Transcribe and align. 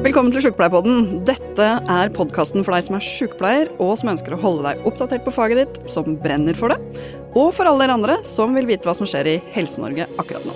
Velkommen 0.00 0.32
til 0.32 0.40
Sjukepleierpodden. 0.40 1.18
Dette 1.28 1.64
er 1.92 2.10
podkasten 2.16 2.62
for 2.64 2.72
deg 2.72 2.86
som 2.86 2.94
er 2.96 3.02
sjukepleier, 3.04 3.68
og 3.84 3.98
som 4.00 4.08
ønsker 4.14 4.32
å 4.32 4.38
holde 4.40 4.62
deg 4.64 4.86
oppdatert 4.88 5.26
på 5.26 5.34
faget 5.36 5.60
ditt, 5.60 5.90
som 5.92 6.14
brenner 6.22 6.56
for 6.56 6.72
det, 6.72 7.02
og 7.36 7.50
for 7.52 7.68
alle 7.68 7.84
dere 7.84 7.98
andre 7.98 8.16
som 8.24 8.56
vil 8.56 8.64
vite 8.70 8.88
hva 8.88 8.94
som 8.96 9.04
skjer 9.04 9.28
i 9.28 9.34
Helse-Norge 9.52 10.06
akkurat 10.16 10.48
nå. 10.48 10.54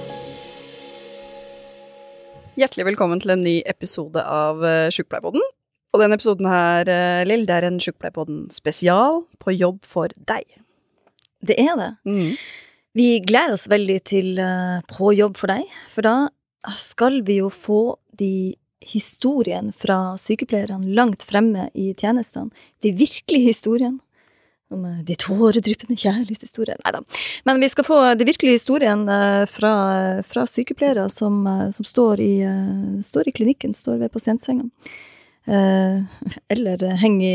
Hjertelig 2.56 2.88
velkommen 2.88 3.20
til 3.20 3.34
en 3.36 3.44
ny 3.44 3.58
episode 3.68 4.24
av 4.24 4.64
eh, 4.64 4.88
Sjukepleierpodden. 4.96 5.44
Og 5.92 6.00
denne 6.00 6.16
episoden 6.16 6.48
her, 6.48 6.88
eh, 6.88 7.28
Lill, 7.28 7.44
det 7.44 7.60
er 7.60 7.68
en 7.68 7.78
Sjukepleierpodden 7.84 8.46
spesial 8.56 9.26
på 9.44 9.58
jobb 9.58 9.84
for 9.84 10.16
deg. 10.24 10.48
Det 11.44 11.60
er 11.60 11.76
det. 11.84 11.92
Mm. 12.08 12.32
Vi 12.96 13.12
gleder 13.28 13.60
oss 13.60 13.68
veldig 13.68 14.00
til 14.08 14.38
eh, 14.40 14.80
På 14.88 15.12
jobb 15.12 15.36
for 15.36 15.52
deg, 15.52 15.68
for 15.92 16.08
da 16.08 16.16
skal 16.80 17.20
vi 17.28 17.42
jo 17.42 17.52
få 17.52 17.98
de 18.16 18.54
historiene 18.90 19.72
fra 19.76 20.16
sykepleierne 20.20 20.94
langt 20.96 21.24
fremme 21.26 21.68
i 21.74 21.92
tjenestene. 21.94 22.50
De 22.84 22.92
virkelige 22.92 23.52
historiene. 23.52 24.00
Om 24.72 24.84
eh, 24.88 25.00
de 25.04 25.14
tåredryppende 25.20 25.96
kjærlighetshistoriene. 26.00 26.80
Nei 26.84 26.92
da. 26.96 27.02
Men 27.44 27.60
vi 27.60 27.68
skal 27.68 27.84
få 27.86 27.98
de 28.16 28.26
virkelige 28.26 28.58
historiene 28.58 29.18
eh, 29.26 29.48
fra, 29.50 29.74
fra 30.24 30.46
sykepleiere 30.48 31.08
som, 31.12 31.42
eh, 31.46 31.66
som 31.74 31.88
står, 31.88 32.22
i, 32.24 32.34
eh, 32.48 33.02
står 33.04 33.28
i 33.28 33.34
klinikken, 33.36 33.76
står 33.76 34.00
ved 34.04 34.14
pasientsenga. 34.14 34.70
Eh, 35.46 36.00
eller 36.48 36.84
henge, 37.02 37.26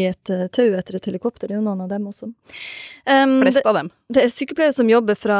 i, 0.00 0.04
et 0.08 0.30
eh, 0.32 0.46
tau 0.48 0.70
etter 0.72 0.96
et 0.96 1.08
helikopter. 1.10 1.50
Det 1.50 1.56
er 1.56 1.60
jo 1.60 1.66
noen 1.66 1.82
av 1.84 1.90
dem 1.90 2.06
også. 2.08 2.30
Um, 3.04 3.34
Flest 3.42 3.66
av 3.68 3.76
dem. 3.76 3.90
det 4.08 4.22
er 4.24 4.32
sykepleiere 4.32 4.72
som 4.72 4.88
jobber 4.88 5.18
fra 5.20 5.36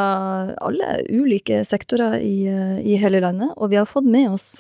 alle 0.61 0.98
ulike 1.09 1.62
sektorer 1.65 2.19
i, 2.21 2.45
eh, 2.52 2.77
i 2.85 2.98
hele 3.01 3.23
landet, 3.25 3.55
og 3.57 3.73
vi 3.73 3.80
har 3.80 3.88
fått 3.88 4.05
med 4.05 4.29
oss 4.35 4.51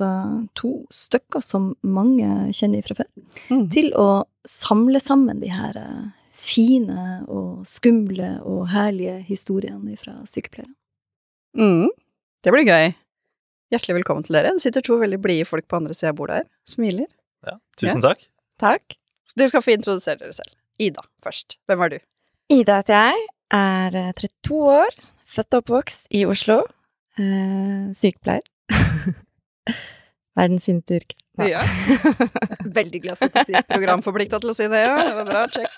to 0.56 0.72
stykker 0.92 1.44
som 1.44 1.74
mange 1.84 2.48
kjenner 2.56 2.82
fra 2.86 3.02
før, 3.02 3.10
Mm. 3.50 3.68
til 3.70 3.92
å 4.00 4.24
samle 4.48 5.00
sammen 5.00 5.40
de 5.40 5.48
her 5.52 5.76
fine 6.32 7.24
og 7.28 7.66
skumle 7.68 8.40
og 8.42 8.68
herlige 8.72 9.20
historiene 9.28 9.96
fra 9.98 10.22
sykepleiere. 10.24 10.72
Mm. 11.56 11.88
Det 12.42 12.50
blir 12.52 12.64
gøy. 12.66 12.94
Hjertelig 13.72 14.02
velkommen 14.02 14.24
til 14.24 14.34
dere. 14.36 14.52
Det 14.56 14.60
sitter 14.64 14.80
to 14.80 14.96
veldig 14.98 15.20
blide 15.22 15.46
folk 15.46 15.68
på 15.68 15.76
andre 15.76 15.94
sida 15.94 16.10
av 16.10 16.16
bordet 16.16 16.36
her. 16.42 16.46
Smiler. 16.66 17.06
Ja, 17.46 17.56
tusen 17.80 18.02
takk. 18.04 18.22
Takk. 18.62 18.98
Så 19.26 19.38
dere 19.40 19.52
skal 19.52 19.64
få 19.64 19.74
introdusere 19.76 20.20
dere 20.20 20.36
selv. 20.36 20.54
Ida 20.82 21.04
først. 21.24 21.58
Hvem 21.70 21.84
er 21.86 21.94
du? 21.94 21.98
Ida 22.52 22.78
heter 22.82 22.98
jeg, 22.98 23.24
er 23.56 23.98
eh, 23.98 24.12
32 24.18 24.60
år, 24.74 24.94
født 25.36 25.56
og 25.56 25.64
oppvokst 25.64 26.14
i 26.14 26.24
Oslo. 26.28 26.62
Eh, 27.20 27.90
sykepleier. 27.96 28.46
Verdens 30.38 30.64
fineste 30.68 31.00
yrke. 31.00 31.18
Ja. 31.48 31.60
Veldig 32.78 33.00
glad 33.04 33.18
for 33.20 33.28
at 33.28 33.36
du 33.36 33.52
sier 33.52 33.64
Programforplikta 33.68 34.40
til 34.40 34.52
å 34.52 34.56
si 34.56 34.68
det, 34.72 34.82
ja. 34.84 34.96
Det 35.00 35.14
var 35.18 35.28
bra. 35.28 35.44
Check. 35.52 35.76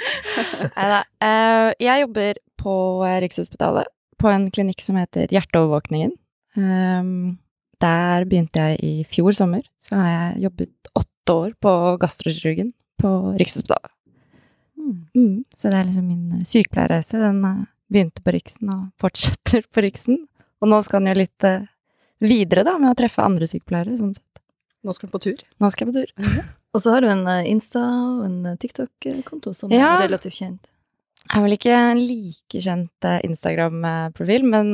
Neida. 0.76 1.02
Eh, 1.24 1.68
jeg 1.80 2.04
jobber 2.06 2.40
på 2.60 2.74
eh, 3.08 3.18
Rikshospitalet, 3.24 3.92
på 4.20 4.30
en 4.32 4.48
klinikk 4.54 4.84
som 4.84 5.00
heter 5.00 5.32
Hjerteovervåkningen. 5.32 6.14
Eh, 6.60 7.12
der 7.82 8.28
begynte 8.30 8.68
jeg 8.68 8.80
i 8.84 8.94
fjor 9.08 9.36
sommer. 9.36 9.64
Så 9.82 9.98
har 9.98 10.12
jeg 10.12 10.46
jobbet 10.46 10.81
åtte 11.32 11.38
år 11.48 11.54
på 11.60 11.72
gastrokirurgen 12.02 12.72
på 13.00 13.10
Rikshospitalet. 13.38 13.90
Mm. 14.78 15.06
Mm, 15.14 15.44
så 15.56 15.70
det 15.70 15.78
er 15.78 15.84
liksom 15.88 16.06
min 16.08 16.32
eh, 16.40 16.44
sykepleierreise. 16.48 17.18
Den 17.22 17.44
eh, 17.44 17.64
begynte 17.92 18.22
på 18.24 18.34
Riksen 18.34 18.70
og 18.72 18.88
fortsetter 19.02 19.64
på 19.72 19.84
Riksen. 19.84 20.26
Og 20.62 20.68
nå 20.70 20.80
skal 20.86 21.02
den 21.02 21.12
jo 21.14 21.20
litt 21.22 21.46
eh, 21.48 21.64
videre, 22.22 22.64
da, 22.66 22.76
med 22.78 22.92
å 22.92 22.98
treffe 22.98 23.22
andre 23.24 23.48
sykepleiere, 23.50 23.96
sånn 23.98 24.14
sett. 24.14 24.42
Nå 24.82 24.92
skal 24.94 25.08
du 25.08 25.14
på 25.14 25.22
tur. 25.22 25.40
Nå 25.62 25.70
skal 25.70 25.86
jeg 25.88 25.94
på 25.94 26.02
tur. 26.02 26.44
Og 26.74 26.80
så 26.82 26.94
har 26.94 27.04
du 27.04 27.08
en 27.12 27.26
Insta 27.46 27.82
og 27.84 28.22
en 28.24 28.56
TikTok-konto 28.58 29.52
som 29.54 29.70
Ja. 29.70 29.90
er 29.98 30.06
relativt 30.06 30.38
kjent. 30.38 30.70
Jeg 31.22 31.36
er 31.38 31.42
vel 31.44 31.54
ikke 31.54 31.74
en 31.76 32.00
like 32.00 32.62
kjent 32.64 33.06
Instagram-profil, 33.28 34.46
men 34.48 34.72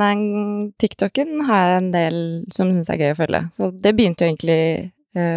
TikToken 0.79 1.43
har 1.49 1.65
jeg 1.65 1.81
en 1.83 1.91
del 1.93 2.21
som 2.55 2.71
syns 2.71 2.89
er 2.95 3.03
gøy 3.03 3.11
å 3.13 3.19
følge. 3.19 3.41
Så 3.59 3.69
det 3.75 3.93
begynte 3.99 4.25
jo 4.25 4.31
egentlig 4.31 4.61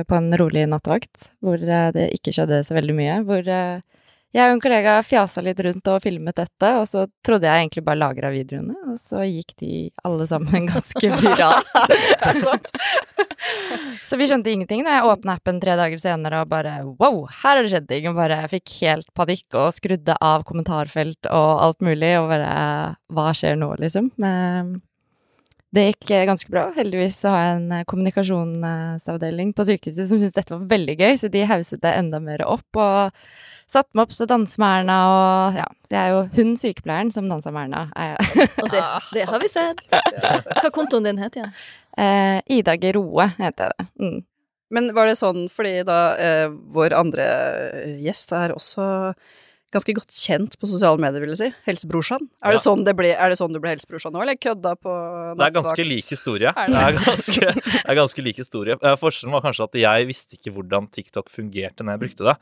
på 0.08 0.18
en 0.18 0.30
rolig 0.38 0.68
nattevakt, 0.70 1.32
hvor 1.44 1.62
eh, 1.62 1.90
det 1.96 2.12
ikke 2.18 2.34
skjedde 2.36 2.64
så 2.68 2.76
veldig 2.78 2.96
mye. 2.98 3.18
Hvor 3.28 3.48
eh, 3.48 3.82
jeg 4.32 4.48
og 4.48 4.56
en 4.56 4.62
kollega 4.64 4.94
fjasa 5.04 5.42
litt 5.44 5.60
rundt 5.60 5.88
og 5.92 6.04
filmet 6.06 6.38
dette, 6.40 6.68
og 6.80 6.86
så 6.88 7.04
trodde 7.26 7.50
jeg 7.50 7.66
egentlig 7.66 7.84
bare 7.84 8.00
lagra 8.00 8.30
videoene, 8.32 8.78
og 8.88 9.00
så 9.00 9.26
gikk 9.28 9.56
de 9.60 9.90
alle 10.08 10.28
sammen 10.30 10.68
ganske 10.72 11.14
viralt. 11.20 12.72
Så 14.06 14.18
vi 14.20 14.28
skjønte 14.30 14.52
ingenting 14.52 14.84
da 14.86 14.98
jeg 14.98 15.08
åpna 15.08 15.34
appen 15.40 15.58
tre 15.62 15.74
dager 15.80 16.00
senere 16.02 16.44
og 16.44 16.50
bare 16.52 16.76
wow, 16.86 17.24
her 17.42 17.58
har 17.58 17.64
det 17.64 17.72
skjedd 17.72 17.88
ting. 17.90 18.06
Og 18.12 18.18
bare 18.20 18.38
jeg 18.44 18.52
fikk 18.52 18.74
helt 18.84 19.10
panikk 19.18 19.58
og 19.58 19.74
skrudde 19.76 20.16
av 20.22 20.46
kommentarfelt 20.48 21.30
og 21.32 21.64
alt 21.66 21.80
mulig. 21.86 22.12
Og 22.20 22.30
bare 22.30 22.52
hva 23.16 23.32
skjer 23.38 23.58
nå, 23.60 23.72
liksom? 23.82 24.12
Men 24.22 24.76
det 25.76 25.86
gikk 25.86 26.12
eh, 26.12 26.26
ganske 26.28 26.52
bra. 26.52 26.66
Heldigvis 26.76 27.22
så 27.24 27.32
har 27.32 27.46
jeg 27.46 27.60
en 27.60 27.72
eh, 27.78 27.86
kommunikasjonsavdeling 27.88 29.54
på 29.56 29.66
sykehuset 29.70 30.10
som 30.10 30.20
syntes 30.20 30.36
dette 30.36 30.56
var 30.56 30.68
veldig 30.72 30.98
gøy, 31.00 31.14
så 31.20 31.32
de 31.32 31.46
hauset 31.48 31.82
det 31.84 31.94
enda 31.96 32.20
mer 32.24 32.44
opp. 32.48 32.68
og 32.76 33.16
Satte 33.72 33.96
meg 33.96 34.04
opp 34.04 34.12
til 34.12 34.26
å 34.26 34.32
danse 34.34 34.60
med 34.60 34.82
Erna, 34.82 34.96
og 35.08 35.60
ja, 35.62 35.68
det 35.88 35.96
er 35.96 36.10
jo 36.12 36.24
hun 36.36 36.58
sykepleieren 36.60 37.14
som 37.16 37.30
dansa 37.32 37.54
med 37.56 37.70
Erna. 37.70 37.86
er. 37.96 38.18
Og 38.60 38.68
det, 38.74 38.82
det 39.16 39.24
har 39.30 39.40
vi 39.40 39.48
sett. 39.48 39.80
Hva 39.88 40.74
kontoen 40.76 41.08
din 41.08 41.22
het 41.24 41.38
igjen? 41.40 41.54
Eh, 41.96 42.42
Ida 42.52 42.76
Geroe 42.82 43.30
heter 43.38 43.72
jeg 43.72 43.78
det. 43.78 43.88
Mm. 44.04 44.20
Men 44.76 44.92
var 44.96 45.08
det 45.08 45.16
sånn 45.20 45.48
fordi 45.52 45.86
da 45.88 46.00
eh, 46.20 46.50
vår 46.76 46.96
andre 47.00 47.30
gjest 48.04 48.36
er 48.36 48.54
også 48.56 48.86
ganske 49.72 49.94
godt 49.96 50.12
kjent 50.12 50.58
på 50.60 50.68
sosiale 50.70 51.00
medier, 51.00 51.24
vil 51.24 51.32
jeg 51.34 51.40
si. 51.40 51.50
Helsebrorsan. 51.68 52.26
Er, 52.44 52.52
det 52.54 52.60
Ja. 52.60 52.64
sånn 52.66 52.84
det 52.86 52.94
ble, 53.00 53.12
er 53.16 53.30
det 53.32 53.38
sånn 53.40 53.54
du 53.56 53.60
ble 53.64 53.72
helsebrorsan 53.74 54.12
nå, 54.14 54.22
eller 54.22 54.36
kødda 54.36 54.74
på 54.80 54.96
Det 55.40 55.46
er 55.48 55.54
ganske 55.58 55.86
lik 55.88 56.06
historie. 56.12 56.52
Er 56.56 56.68
Det 56.68 56.76
det? 56.76 56.82
er 56.82 56.98
ganske, 57.06 57.54
det 57.62 57.90
er 57.90 57.96
ganske 58.02 58.22
lik 58.26 58.38
historie. 58.44 58.78
Eh, 58.82 58.96
Forskjellen 59.00 59.32
var 59.32 59.42
kanskje 59.46 59.64
at 59.70 59.78
jeg 59.80 60.08
visste 60.12 60.36
ikke 60.38 60.54
hvordan 60.56 60.90
TikTok 60.92 61.30
fungerte 61.32 61.84
når 61.88 61.96
jeg 61.98 62.04
brukte 62.06 62.28
det, 62.32 62.36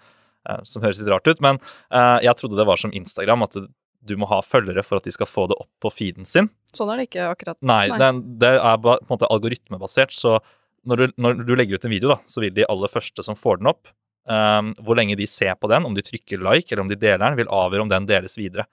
eh, 0.49 0.63
som 0.65 0.81
høres 0.81 0.99
litt 1.03 1.11
rart 1.13 1.27
ut, 1.27 1.39
men 1.41 1.59
eh, 1.91 2.19
jeg 2.25 2.35
trodde 2.41 2.57
det 2.57 2.65
var 2.67 2.77
som 2.81 2.91
Instagram, 2.91 3.43
at 3.45 3.55
du 4.01 4.15
må 4.17 4.25
ha 4.31 4.39
følgere 4.41 4.81
for 4.83 4.97
at 4.97 5.03
de 5.03 5.11
skal 5.11 5.27
få 5.27 5.43
det 5.51 5.57
opp 5.59 5.69
på 5.83 5.91
feeden 5.91 6.25
sin. 6.25 6.49
Sånn 6.73 6.89
er 6.93 6.97
det 7.01 7.09
ikke 7.09 7.29
akkurat. 7.29 7.57
Nei, 7.61 7.89
Nei. 7.91 7.97
Det, 7.99 8.39
det 8.39 8.53
er 8.57 8.77
på 8.79 8.93
en 8.95 9.09
måte 9.11 9.27
algoritmebasert, 9.29 10.15
så 10.15 10.39
når 10.87 10.95
du, 10.95 11.13
når 11.19 11.41
du 11.45 11.51
legger 11.59 11.75
ut 11.75 11.85
en 11.85 11.91
video, 11.91 12.09
da, 12.15 12.17
så 12.25 12.39
vil 12.41 12.53
de 12.55 12.63
aller 12.71 12.87
første 12.87 13.21
som 13.25 13.35
får 13.35 13.59
den 13.59 13.67
opp, 13.73 13.91
um, 14.29 14.71
hvor 14.85 14.99
lenge 14.99 15.17
de 15.19 15.27
ser 15.29 15.55
på 15.59 15.69
den, 15.71 15.87
om 15.87 15.95
de 15.97 16.05
trykker 16.05 16.41
like 16.45 16.71
eller 16.71 16.85
om 16.85 16.91
de 16.91 16.97
deler 16.99 17.21
den, 17.23 17.39
vil 17.39 17.51
avgjøre 17.51 17.85
om 17.85 17.91
den 17.91 18.07
deles 18.09 18.37
videre. 18.39 18.67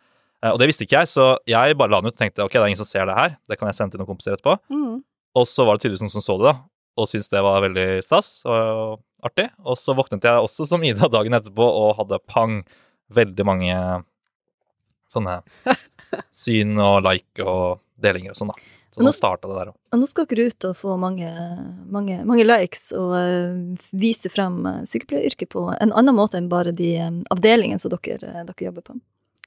Eh, 0.45 0.53
og 0.53 0.61
det 0.61 0.71
visste 0.71 0.87
ikke 0.87 1.01
jeg, 1.03 1.11
så 1.11 1.29
jeg 1.49 1.77
bare 1.81 1.95
la 1.95 2.01
den 2.03 2.13
ut 2.13 2.17
og 2.17 2.23
tenkte 2.23 2.45
ok, 2.45 2.55
det 2.57 2.63
er 2.63 2.71
ingen 2.73 2.83
som 2.83 2.89
ser 2.89 3.09
det 3.09 3.17
her, 3.17 3.37
det 3.49 3.59
kan 3.59 3.71
jeg 3.71 3.79
sende 3.79 3.97
til 3.97 4.03
noen 4.03 4.11
kompiser 4.11 4.37
etterpå. 4.37 4.57
Mm. 4.73 4.99
Og 5.37 5.49
så 5.49 5.67
var 5.69 5.77
det 5.77 5.87
tydeligvis 5.87 6.07
noen 6.07 6.17
som 6.17 6.25
så 6.25 6.39
det, 6.41 6.51
da, 6.51 6.57
og 6.97 7.11
syntes 7.11 7.33
det 7.33 7.45
var 7.45 7.65
veldig 7.65 7.87
stas 8.05 8.31
og 8.49 9.01
artig. 9.27 9.49
Og 9.65 9.79
så 9.81 9.97
våknet 9.97 10.25
jeg 10.25 10.45
også 10.45 10.69
som 10.69 10.85
Ida 10.87 11.11
dagen 11.13 11.37
etterpå 11.37 11.67
og 11.67 11.97
hadde 12.01 12.23
pang, 12.29 12.61
veldig 13.17 13.45
mange 13.47 13.75
sånne 15.13 15.39
syn 16.45 16.75
og 16.83 17.05
like 17.07 17.45
og 17.45 17.83
delinger 18.03 18.35
og 18.35 18.41
sånn, 18.41 18.51
da. 18.51 18.73
Så 18.97 19.03
nå 19.05 19.11
nå- 19.11 19.13
starta 19.13 19.45
det 19.49 19.57
der 19.59 19.69
òg. 19.69 19.77
Og 19.93 20.01
nå 20.01 20.07
skal 20.09 20.25
dere 20.31 20.47
ut 20.49 20.65
og 20.65 20.77
få 20.79 20.95
mange, 20.97 21.29
mange, 21.93 22.15
mange 22.25 22.45
likes 22.49 22.87
og 22.97 23.11
uh, 23.13 23.89
vise 23.93 24.31
frem 24.33 24.55
eh, 24.71 24.79
sykepleieryrket 24.89 25.51
på 25.53 25.67
en 25.75 25.93
annen 25.93 26.17
måte 26.17 26.39
enn 26.41 26.47
bare 26.49 26.73
de 26.73 26.95
um, 27.05 27.19
avdelingene 27.35 27.77
som 27.83 27.93
dere, 27.93 28.47
dere 28.49 28.65
jobber 28.65 28.87
på. 28.87 28.97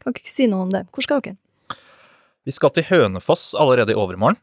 Kan 0.03 0.13
ikke 0.13 0.29
si 0.29 0.45
noe 0.51 0.67
om 0.67 0.73
det. 0.73 0.83
Hvor 0.93 1.01
skal 1.01 1.23
dere? 1.25 1.39
Vi 2.45 2.53
skal 2.53 2.75
til 2.75 2.85
Hønefoss 2.91 3.55
allerede 3.57 3.95
i 3.95 3.97
overmorgen, 3.97 4.37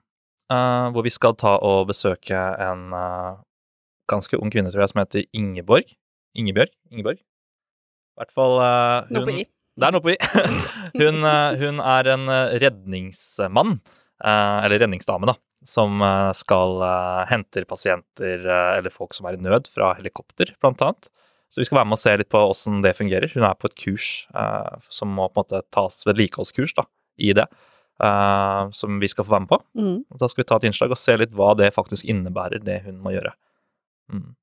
uh, 0.50 0.90
hvor 0.90 1.06
vi 1.06 1.12
skal 1.14 1.38
ta 1.38 1.54
og 1.62 1.86
besøke 1.92 2.34
en 2.66 2.90
uh, 2.90 3.38
ganske 4.10 4.40
ung 4.42 4.50
kvinne, 4.50 4.72
tror 4.74 4.82
jeg, 4.84 4.90
som 4.90 5.04
heter 5.04 5.28
Ingeborg. 5.38 5.94
Ingebjørg? 6.34 6.74
Ingeborg? 6.90 7.22
I 7.22 8.24
hvert 8.24 8.34
fall 8.34 8.58
hun 8.58 9.14
Noe 9.20 9.28
på 9.28 9.36
i. 9.38 9.46
Det 9.76 9.86
er 9.86 9.94
noe 9.94 10.02
på 10.02 10.12
i. 10.16 10.18
hun, 11.02 11.22
hun 11.62 11.80
er 11.94 12.10
en 12.14 12.26
redningsmann, 12.62 13.78
eller 14.24 14.80
redningsdame, 14.80 15.28
da, 15.28 15.36
som 15.66 16.02
eh, 16.02 16.32
skal 16.36 16.80
uh, 16.82 17.26
hente 17.28 17.64
pasienter 17.68 18.46
eh, 18.46 18.72
eller 18.78 18.94
folk 18.94 19.14
som 19.16 19.28
er 19.28 19.36
i 19.36 19.42
nød 19.42 19.68
fra 19.72 19.92
helikopter, 19.98 20.54
blant 20.62 20.82
annet. 20.84 21.10
Så 21.50 21.60
vi 21.60 21.68
skal 21.68 21.80
være 21.80 21.88
med 21.90 21.96
og 21.96 22.02
se 22.02 22.14
litt 22.18 22.32
på 22.32 22.42
åssen 22.42 22.82
det 22.84 22.96
fungerer. 22.98 23.30
Hun 23.34 23.46
er 23.46 23.54
på 23.58 23.70
et 23.70 23.78
kurs 23.78 24.10
eh, 24.36 24.86
som 24.92 25.12
må 25.14 25.28
på 25.30 25.40
en 25.40 25.44
måte 25.44 25.62
tas 25.74 26.02
vedlikeholdskurs 26.08 26.74
da, 26.76 26.86
i 27.22 27.32
det, 27.38 27.46
eh, 28.02 28.62
som 28.76 28.98
vi 29.02 29.10
skal 29.10 29.26
få 29.26 29.36
være 29.36 29.46
med 29.46 29.52
på. 29.52 29.60
Mm. 29.78 30.00
Da 30.20 30.30
skal 30.30 30.42
vi 30.42 30.48
ta 30.50 30.60
et 30.60 30.66
innslag 30.70 30.94
og 30.94 31.00
se 31.00 31.16
litt 31.18 31.36
hva 31.36 31.52
det 31.58 31.72
faktisk 31.76 32.08
innebærer, 32.08 32.64
det 32.66 32.82
hun 32.88 32.98
må 33.04 33.14
gjøre. 33.14 33.34
Mm. 34.12 34.34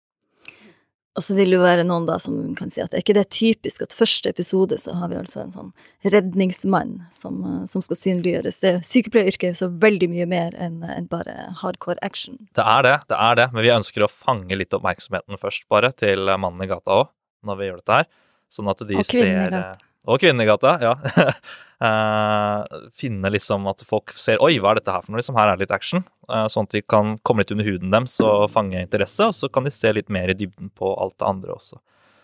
Og 1.13 1.21
så 1.21 1.35
vil 1.37 1.51
det 1.51 1.59
jo 1.59 1.61
være 1.61 1.83
noen 1.85 2.07
da 2.07 2.15
som 2.21 2.55
kan 2.57 2.71
si 2.73 2.81
at 2.81 2.93
er 2.95 3.03
ikke 3.03 3.13
det 3.13 3.27
typisk 3.35 3.83
at 3.85 3.93
første 3.93 4.31
episode 4.33 4.79
så 4.81 4.95
har 4.97 5.11
vi 5.11 5.19
altså 5.19 5.43
en 5.43 5.53
sånn 5.53 5.69
redningsmann 6.09 6.95
som, 7.13 7.37
eh, 7.45 7.59
som 7.69 7.83
skal 7.85 7.99
synliggjøres. 7.99 8.57
Det 8.63 8.73
Sykepleieryrket 8.87 9.45
er 9.49 9.53
jo 9.53 9.59
så 9.61 9.69
veldig 9.85 10.09
mye 10.09 10.27
mer 10.31 10.57
enn 10.57 10.81
en 10.81 11.09
bare 11.11 11.51
hardcore 11.61 12.01
action. 12.01 12.39
Det 12.57 12.65
er 12.65 12.87
det, 12.87 12.95
det 13.13 13.19
er 13.19 13.37
det, 13.37 13.47
men 13.53 13.67
vi 13.67 13.75
ønsker 13.75 14.07
å 14.07 14.09
fange 14.09 14.57
litt 14.57 14.73
oppmerksomheten 14.73 15.37
først, 15.41 15.67
bare, 15.69 15.93
til 15.93 16.33
mannen 16.33 16.65
i 16.65 16.71
gata 16.71 17.03
òg, 17.03 17.11
når 17.45 17.59
vi 17.59 17.69
gjør 17.69 17.83
dette 17.83 17.99
her. 18.01 18.09
Sånn 18.53 18.73
at 18.73 18.81
de 18.81 18.97
Og 18.97 19.05
kvinnen 19.05 19.37
i 19.37 19.45
ser 19.45 19.53
gata. 19.53 19.89
Og 20.03 20.19
kvinnen 20.19 20.43
i 20.43 20.49
gata, 20.49 20.73
ja. 20.81 20.95
Eh, 21.83 22.63
finne 22.95 23.27
liksom 23.33 23.65
at 23.67 23.81
folk 23.83 24.13
ser 24.15 24.39
Oi, 24.45 24.55
hva 24.61 24.71
er 24.71 24.79
dette 24.79 24.93
her 24.93 25.03
for 25.03 25.11
noe? 25.11 25.19
Liksom, 25.19 25.35
her 25.35 25.49
er 25.51 25.57
det 25.57 25.65
litt 25.65 25.75
action. 25.75 26.05
Uh, 26.29 26.45
sånn 26.51 26.69
at 26.69 26.75
de 26.77 26.81
kan 26.85 27.17
komme 27.27 27.43
litt 27.43 27.51
under 27.51 27.67
huden 27.67 27.91
deres 27.91 28.13
og 28.23 28.45
fange 28.53 28.79
interesse, 28.79 29.25
og 29.27 29.35
så 29.35 29.49
kan 29.51 29.67
de 29.67 29.73
se 29.73 29.91
litt 29.91 30.11
mer 30.13 30.31
i 30.31 30.37
dybden 30.37 30.69
på 30.79 30.93
alt 30.95 31.17
det 31.19 31.27
andre 31.27 31.57
også. 31.57 31.81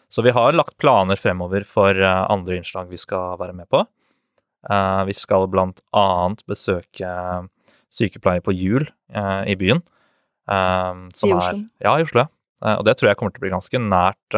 Så 0.09 0.23
vi 0.25 0.31
har 0.33 0.55
lagt 0.55 0.77
planer 0.81 1.19
fremover 1.19 1.67
for 1.67 1.91
uh, 1.91 2.23
andre 2.31 2.61
innslag 2.61 2.87
vi 2.89 3.01
skal 3.01 3.35
være 3.41 3.57
med 3.57 3.69
på. 3.69 3.83
Vi 5.07 5.13
skal 5.15 5.45
blant 5.47 5.77
annet 5.95 6.41
besøke 6.51 7.07
sykepleier 7.95 8.41
på 8.43 8.51
hjul 8.51 8.83
i 9.47 9.53
byen. 9.55 9.79
som 11.15 11.29
I 11.29 11.31
er- 11.31 11.37
Oslo? 11.37 11.61
Ja, 11.79 11.93
i 11.95 12.03
Oslo. 12.03 12.25
ja. 12.25 12.73
Og 12.75 12.83
det 12.83 12.97
tror 12.99 13.07
jeg 13.07 13.15
kommer 13.15 13.31
til 13.31 13.39
å 13.39 13.45
bli 13.45 13.53
ganske 13.53 13.79
nært, 13.79 14.35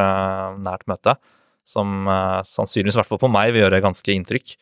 nært 0.61 0.85
møte. 0.85 1.15
Som 1.65 2.05
sannsynligvis, 2.05 2.93
i 2.93 3.01
hvert 3.01 3.09
fall 3.09 3.23
på 3.23 3.31
meg, 3.33 3.49
vil 3.55 3.63
gjøre 3.63 3.81
ganske 3.81 4.13
inntrykk. 4.13 4.53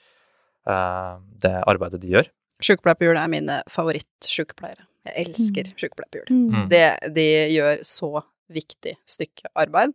Eh, 0.70 1.14
det 1.44 1.56
arbeidet 1.70 2.02
de 2.04 2.14
gjør. 2.16 2.30
Sykepleier 2.64 3.00
på 3.00 3.08
hjul 3.08 3.20
er 3.20 3.32
mine 3.32 3.60
favorittsykepleiere. 3.72 4.86
Jeg 5.08 5.26
elsker 5.26 5.70
sykepleier 5.80 6.12
på 6.12 6.22
hjul. 6.22 6.34
Mm. 6.36 6.66
Det, 6.72 6.84
de 7.16 7.28
gjør 7.56 7.84
så 7.88 8.12
viktig 8.54 8.96
stykke 9.08 9.52
arbeid. 9.60 9.94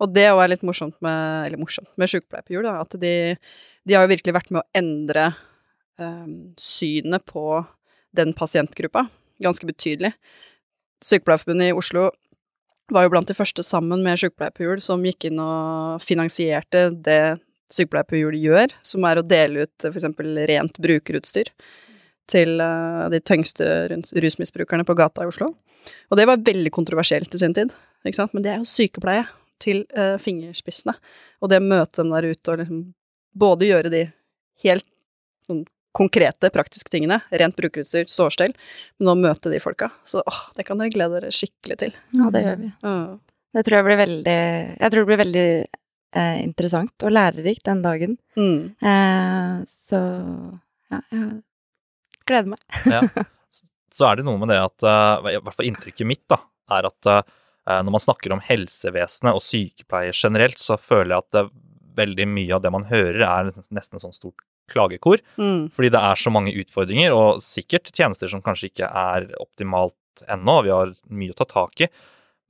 Og 0.00 0.10
det 0.14 0.30
òg 0.32 0.42
er 0.44 0.54
litt 0.54 0.64
morsomt 0.66 0.96
med, 1.04 1.46
eller 1.46 1.60
morsomt 1.60 1.90
med 2.00 2.10
sykepleier 2.10 2.46
på 2.46 2.56
hjul, 2.56 2.66
da, 2.66 2.80
at 2.82 2.96
de, 3.00 3.14
de 3.86 3.96
har 3.96 4.06
jo 4.06 4.12
virkelig 4.14 4.36
vært 4.36 4.52
med 4.54 4.62
å 4.62 4.80
endre 4.80 5.26
um, 6.00 6.32
synet 6.60 7.26
på 7.28 7.44
den 8.16 8.32
pasientgruppa 8.36 9.06
ganske 9.40 9.68
betydelig. 9.68 10.12
Sykepleierforbundet 11.04 11.70
i 11.70 11.76
Oslo 11.76 12.08
var 12.92 13.06
jo 13.06 13.12
blant 13.12 13.30
de 13.30 13.36
første 13.36 13.62
sammen 13.64 14.02
med 14.04 14.18
Sykepleier 14.20 14.54
på 14.56 14.66
hjul 14.66 14.82
som 14.84 15.04
gikk 15.06 15.28
inn 15.30 15.40
og 15.42 16.02
finansierte 16.04 16.88
det 16.90 17.38
Sykepleier 17.70 18.08
på 18.08 18.18
hjul 18.18 18.36
gjør, 18.40 18.74
som 18.82 19.04
er 19.06 19.20
å 19.20 19.26
dele 19.26 19.66
ut 19.66 19.86
f.eks. 19.86 20.08
rent 20.50 20.80
brukerutstyr 20.82 21.52
til 22.30 22.62
eh, 22.62 23.04
de 23.12 23.20
tyngste 23.22 23.66
rus- 23.92 24.14
rusmisbrukerne 24.24 24.86
på 24.86 24.96
gata 24.98 25.24
i 25.24 25.30
Oslo. 25.30 25.52
Og 26.10 26.18
det 26.18 26.26
var 26.28 26.42
veldig 26.44 26.72
kontroversielt 26.74 27.34
i 27.34 27.40
sin 27.40 27.54
tid, 27.56 27.72
men 28.04 28.44
det 28.44 28.52
er 28.52 28.60
jo 28.60 28.68
sykepleie 28.68 29.26
til 29.60 29.82
uh, 29.96 30.16
fingerspissene. 30.20 30.94
Og 31.40 31.50
det 31.52 31.60
å 31.60 31.64
møte 31.64 32.00
dem 32.00 32.12
der 32.14 32.30
ute 32.32 32.52
og 32.52 32.60
liksom 32.62 32.80
både 33.36 33.68
gjøre 33.68 33.92
de 33.92 34.02
helt 34.64 34.86
sånn 35.48 35.64
konkrete, 35.96 36.52
praktiske 36.54 36.92
tingene, 36.92 37.18
rent 37.34 37.56
brukerutstyr, 37.58 38.06
sårstell, 38.10 38.54
men 39.00 39.10
å 39.10 39.16
møte 39.18 39.50
de 39.52 39.60
folka. 39.62 39.90
Så 40.08 40.22
åh, 40.22 40.40
det 40.56 40.64
kan 40.68 40.80
dere 40.80 40.92
glede 40.94 41.18
dere 41.18 41.34
skikkelig 41.34 41.80
til. 41.82 41.96
Ja, 42.16 42.30
det 42.32 42.44
gjør 42.46 42.60
vi. 42.62 42.70
Uh. 42.86 43.18
Det 43.50 43.64
tror 43.66 43.80
jeg 43.80 43.86
blir 43.88 43.98
veldig 43.98 44.40
Jeg 44.78 44.92
tror 44.92 45.02
det 45.02 45.08
blir 45.08 45.18
veldig 45.24 45.46
eh, 46.16 46.40
interessant 46.44 47.06
og 47.06 47.14
lærerikt 47.14 47.66
den 47.68 47.82
dagen. 47.84 48.16
Mm. 48.38 48.72
Eh, 48.80 49.54
så 49.68 50.00
ja, 50.90 51.02
jeg 51.12 51.26
gleder 52.28 52.54
meg. 52.54 52.64
Ja. 52.86 53.04
Så 53.90 54.06
er 54.06 54.20
det 54.20 54.26
noe 54.28 54.38
med 54.38 54.52
det 54.52 54.60
at 54.62 54.84
eh, 54.86 55.32
I 55.34 55.40
hvert 55.42 55.56
fall 55.56 55.66
inntrykket 55.66 56.06
mitt 56.06 56.22
da, 56.30 56.38
er 56.70 56.86
at 56.86 57.10
eh, 57.10 57.24
når 57.70 57.94
man 57.96 58.02
snakker 58.02 58.34
om 58.34 58.42
helsevesenet 58.44 59.34
og 59.34 59.42
sykepleier 59.44 60.14
generelt, 60.14 60.62
så 60.62 60.78
føler 60.78 61.16
jeg 61.16 61.24
at 61.24 61.34
det, 61.36 61.42
veldig 62.00 62.26
mye 62.30 62.54
av 62.54 62.62
det 62.64 62.70
man 62.72 62.86
hører, 62.88 63.22
er 63.26 63.50
nesten 63.74 63.98
et 63.98 64.04
sånt 64.04 64.16
stort 64.16 64.44
klagekor. 64.70 65.22
Mm. 65.36 65.68
Fordi 65.74 65.90
det 65.92 66.02
er 66.06 66.20
så 66.22 66.32
mange 66.32 66.54
utfordringer, 66.62 67.14
og 67.14 67.42
sikkert 67.44 67.90
tjenester 67.90 68.30
som 68.30 68.42
kanskje 68.44 68.70
ikke 68.70 68.86
er 68.86 69.26
optimalt 69.42 70.24
ennå. 70.30 70.60
Vi 70.66 70.72
har 70.74 70.94
mye 71.10 71.34
å 71.34 71.38
ta 71.40 71.46
tak 71.50 71.82
i. 71.84 71.90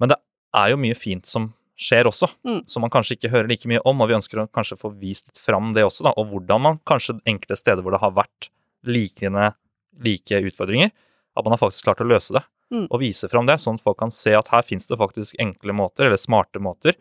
Men 0.01 0.13
det 0.13 0.21
er 0.57 0.73
jo 0.73 0.81
mye 0.81 0.99
fint 0.99 1.29
som 1.29 1.51
skjer 1.81 2.05
også, 2.11 2.29
Mm. 2.45 2.63
som 2.69 2.83
man 2.85 2.91
kanskje 2.93 3.17
ikke 3.17 3.31
hører 3.33 3.49
like 3.49 3.69
mye 3.69 3.81
om. 3.89 4.01
Og 4.03 4.09
vi 4.11 4.15
ønsker 4.19 4.43
å 4.43 4.49
kanskje 4.53 4.77
få 4.79 4.93
vist 5.01 5.29
litt 5.31 5.39
fram 5.41 5.73
det 5.73 5.85
også, 5.87 6.05
da, 6.05 6.13
og 6.17 6.29
hvordan 6.31 6.61
man 6.61 6.81
kanskje 6.85 7.21
enkelte 7.27 7.57
steder 7.57 7.83
hvor 7.83 7.93
det 7.97 8.01
har 8.03 8.13
vært 8.13 8.51
likende, 8.85 9.55
like 10.01 10.31
utfordringer, 10.51 10.91
at 11.37 11.45
man 11.45 11.53
har 11.57 11.59
faktisk 11.63 11.85
klart 11.89 12.01
å 12.05 12.09
løse 12.09 12.33
det. 12.37 12.45
Mm. 12.71 12.87
Og 12.91 13.01
vise 13.01 13.29
fram 13.29 13.47
det, 13.49 13.57
sånn 13.59 13.75
at 13.81 13.83
folk 13.83 13.99
kan 13.99 14.11
se 14.15 14.33
at 14.37 14.49
her 14.53 14.63
finnes 14.63 14.87
det 14.87 14.99
faktisk 15.01 15.35
enkle 15.43 15.73
måter, 15.75 16.07
eller 16.07 16.21
smarte 16.21 16.61
måter, 16.63 16.95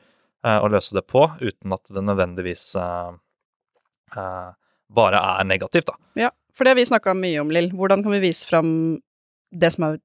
eh, 0.44 0.60
å 0.60 0.70
løse 0.72 0.94
det 0.96 1.06
på, 1.08 1.28
uten 1.40 1.74
at 1.76 1.84
det 1.92 2.02
nødvendigvis 2.04 2.76
eh, 2.80 3.12
eh, 4.18 4.52
bare 4.90 5.20
er 5.40 5.44
negativt, 5.46 5.86
da. 5.92 5.94
Ja, 6.16 6.30
for 6.56 6.64
det 6.66 6.72
har 6.74 6.80
vi 6.80 6.88
snakka 6.90 7.14
mye 7.16 7.40
om, 7.44 7.52
Lill. 7.52 7.70
Hvordan 7.72 8.02
kan 8.04 8.12
vi 8.16 8.24
vise 8.24 8.48
fram 8.50 9.02
det 9.52 9.74
som 9.74 9.84
er 9.92 10.00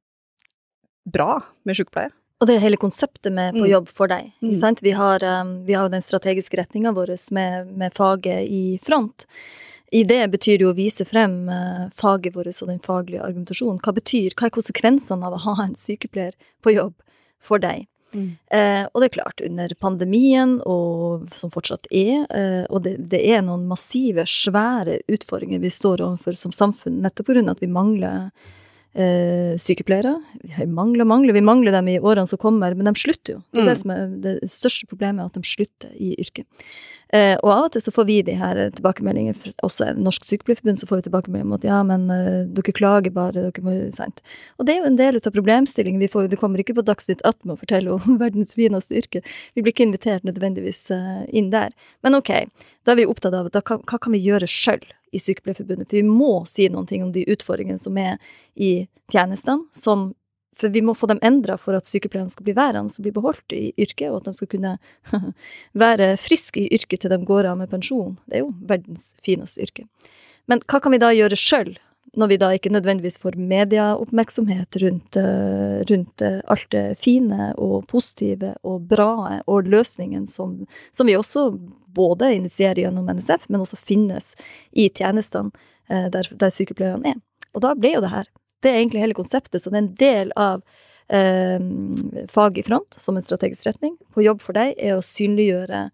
bra 1.07 1.43
med 1.65 1.77
sykepleie? 1.79 2.11
Og 2.41 2.49
det 2.49 2.57
er 2.57 2.65
hele 2.67 2.81
konseptet 2.81 3.33
med 3.33 3.55
På 3.55 3.65
Mm. 3.65 3.71
jobb 3.71 3.89
for 3.89 4.09
deg. 4.09 4.33
Mm. 4.43 4.51
Ikke 4.51 4.61
sant? 4.61 4.81
Vi 4.83 4.91
har, 4.91 5.23
um, 5.23 5.65
vi 5.65 5.73
har 5.73 5.85
jo 5.87 5.95
den 5.95 6.03
strategiske 6.03 6.57
retninga 6.59 6.93
vår 6.93 7.15
med, 7.33 7.77
med 7.77 7.95
faget 7.95 8.49
i 8.49 8.79
front. 8.83 9.27
I 9.93 10.03
det 10.03 10.31
betyr 10.33 10.61
jo 10.61 10.73
å 10.73 10.77
vise 10.77 11.05
frem 11.07 11.49
eh, 11.49 11.89
faget 11.95 12.35
vårt 12.35 12.63
og 12.63 12.69
den 12.69 12.81
faglige 12.81 13.23
argumentasjonen. 13.23 13.79
Hva 13.79 13.93
betyr, 13.95 14.35
hva 14.35 14.49
er 14.49 14.51
konsekvensene 14.51 15.25
av 15.25 15.37
å 15.37 15.43
ha 15.45 15.55
en 15.63 15.77
sykepleier 15.79 16.35
på 16.63 16.75
jobb 16.75 16.95
for 17.41 17.63
deg? 17.63 17.87
Mm. 18.15 18.37
Eh, 18.51 18.87
og 18.93 19.01
det 19.01 19.07
er 19.07 19.15
klart, 19.21 19.41
under 19.45 19.75
pandemien, 19.79 20.61
og 20.67 21.29
som 21.35 21.51
fortsatt 21.51 21.87
er, 21.91 22.27
eh, 22.31 22.65
og 22.71 22.83
det, 22.87 22.97
det 23.11 23.23
er 23.23 23.43
noen 23.43 23.69
massive, 23.71 24.27
svære 24.27 25.01
utfordringer 25.11 25.63
vi 25.63 25.71
står 25.71 26.03
overfor 26.03 26.39
som 26.39 26.55
samfunn, 26.55 27.01
nettopp 27.03 27.31
på 27.31 27.37
grunn 27.37 27.51
av 27.51 27.59
at 27.59 27.63
vi 27.63 27.71
mangler 27.71 28.31
eh, 28.95 29.55
sykepleiere. 29.61 30.17
Vi 30.59 30.67
mangler, 30.71 31.05
mangler, 31.05 31.35
vi 31.37 31.45
mangler 31.45 31.73
dem 31.75 31.89
i 31.93 31.99
årene 32.01 32.29
som 32.31 32.39
kommer, 32.39 32.75
men 32.75 32.87
de 32.91 32.95
slutter 32.99 33.37
jo. 33.37 33.43
Det, 33.53 33.61
er 33.61 33.69
det 33.69 33.75
Mm. 33.75 33.83
som 33.83 33.91
er 33.91 34.09
det 34.23 34.35
største 34.51 34.87
problemet, 34.91 35.21
er 35.23 35.27
at 35.27 35.35
de 35.35 35.43
slutter 35.43 35.91
i 35.99 36.15
yrket. 36.19 36.47
Eh, 37.15 37.37
og 37.45 37.51
av 37.53 37.65
og 37.67 37.73
til 37.73 37.83
så 37.85 37.93
får 37.95 38.07
vi 38.09 38.23
de 38.27 38.33
her 38.35 38.59
tilbakemeldingene, 38.75 39.37
også 39.63 39.93
Norsk 39.97 40.25
Sykepleierforbund, 40.25 40.81
så 40.81 40.87
får 40.89 40.97
vi 40.97 41.03
tilbakemelding 41.11 41.47
om 41.47 41.53
at 41.55 41.67
ja, 41.69 41.83
men 41.87 42.09
eh, 42.11 42.41
dere 42.57 42.73
klager 42.75 43.13
bare, 43.15 43.33
dere 43.53 43.63
må 43.63 43.75
sant. 43.95 44.23
Og 44.59 44.67
det 44.67 44.75
er 44.75 44.81
jo 44.81 44.89
en 44.89 44.97
del 44.99 45.21
av 45.21 45.31
problemstillingen. 45.31 46.01
Vi, 46.01 46.09
får, 46.11 46.27
vi 46.33 46.41
kommer 46.41 46.59
ikke 46.59 46.75
på 46.75 46.83
Dagsnytt 46.87 47.23
18 47.23 47.45
med 47.45 47.55
å 47.55 47.61
fortelle 47.61 47.93
om 47.95 48.19
verdens 48.25 48.57
fineste 48.59 48.97
yrke. 48.99 49.23
Vi 49.55 49.63
blir 49.63 49.75
ikke 49.77 49.87
invitert 49.87 50.27
nødvendigvis 50.27 50.91
eh, 50.91 51.23
inn 51.31 51.53
der. 51.55 51.71
Men 52.03 52.19
ok, 52.19 52.33
da 52.85 52.93
er 52.97 53.03
vi 53.03 53.07
opptatt 53.07 53.35
av 53.37 53.51
da 53.53 53.63
hva, 53.63 53.79
hva 53.85 53.99
kan 54.01 54.13
vi 54.17 54.25
gjøre 54.25 54.49
sjøl 54.51 54.83
i 55.15 55.23
Sykepleierforbundet? 55.23 55.89
For 55.89 56.01
vi 56.01 56.05
må 56.09 56.43
si 56.51 56.69
noen 56.73 56.89
ting 56.91 57.07
om 57.07 57.15
de 57.15 57.25
utfordringene 57.31 57.81
som 57.81 57.97
er 58.01 58.19
i 58.55 58.89
tjenestene, 59.13 59.65
som 59.75 60.13
for 60.55 60.71
vi 60.71 60.83
må 60.87 60.95
få 60.95 61.09
dem 61.11 61.19
endra 61.23 61.57
for 61.59 61.75
at 61.75 61.89
sykepleierne 61.91 62.31
skal 62.31 62.47
bli 62.47 62.55
værende 62.55 62.93
og 62.93 63.03
bli 63.03 63.13
beholdt 63.15 63.55
i 63.57 63.65
yrket, 63.75 64.11
og 64.11 64.21
at 64.21 64.29
de 64.29 64.39
skal 64.39 64.51
kunne 64.53 64.77
være 65.85 66.13
friske 66.21 66.63
i 66.63 66.69
yrket 66.77 67.03
til 67.03 67.11
de 67.11 67.19
går 67.27 67.49
av 67.51 67.59
med 67.59 67.73
pensjon. 67.73 68.15
Det 68.29 68.39
er 68.39 68.45
jo 68.45 68.53
verdens 68.71 69.13
fineste 69.25 69.65
yrke. 69.65 69.89
Men 70.51 70.63
hva 70.69 70.81
kan 70.83 70.95
vi 70.95 71.01
da 71.03 71.11
gjøre 71.15 71.39
sjøl, 71.41 71.75
når 72.15 72.31
vi 72.31 72.39
da 72.39 72.51
ikke 72.55 72.73
nødvendigvis 72.73 73.19
får 73.23 73.39
medieoppmerksomhet 73.41 74.77
rundt, 74.83 75.17
eh, 75.17 75.81
rundt 75.91 76.23
eh, 76.23 76.41
alt 76.53 76.69
det 76.71 76.85
fine 77.03 77.51
og 77.59 77.89
positive 77.91 78.55
og 78.63 78.87
bra 78.91 79.41
og 79.51 79.71
løsningen 79.71 80.29
som, 80.31 80.61
som 80.93 81.11
vi 81.11 81.17
også 81.19 81.49
både 81.95 82.33
initierer 82.37 82.85
gjennom 82.85 83.11
NSF, 83.11 83.49
men 83.49 83.65
også 83.65 83.79
finnes 83.81 84.35
i 84.73 84.89
tjenestene 84.89 85.51
eh, 85.89 86.07
der, 86.13 86.31
der 86.31 86.55
sykepleierne 86.55 87.17
er. 87.17 87.21
Og 87.55 87.63
da 87.67 87.75
ble 87.79 87.97
jo 87.97 88.05
det 88.05 88.15
her 88.15 88.31
det 88.65 88.73
er 88.73 88.81
egentlig 88.81 89.03
hele 89.03 89.17
konseptet, 89.19 89.61
så 89.61 89.71
det 89.71 89.77
er 89.77 89.83
en 89.85 89.95
del 90.01 90.31
av 90.41 90.63
eh, 91.13 92.27
Fag 92.33 92.59
i 92.59 92.65
front 92.65 92.97
som 92.97 93.19
en 93.19 93.25
strategisk 93.25 93.67
retning. 93.69 93.99
På 94.15 94.25
jobb 94.25 94.41
for 94.41 94.57
deg 94.57 94.73
er 94.81 94.97
å 94.97 95.05
synliggjøre 95.05 95.89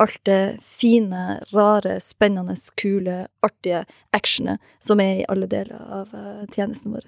alt 0.00 0.20
det 0.28 0.58
fine, 0.64 1.40
rare, 1.52 1.98
spennende, 2.00 2.56
kule, 2.80 3.26
artige 3.44 3.84
actionet 4.16 4.62
som 4.80 5.00
er 5.02 5.20
i 5.20 5.28
alle 5.28 5.48
deler 5.50 5.76
av 6.00 6.14
eh, 6.16 6.46
tjenesten 6.54 6.94
vår. 6.94 7.06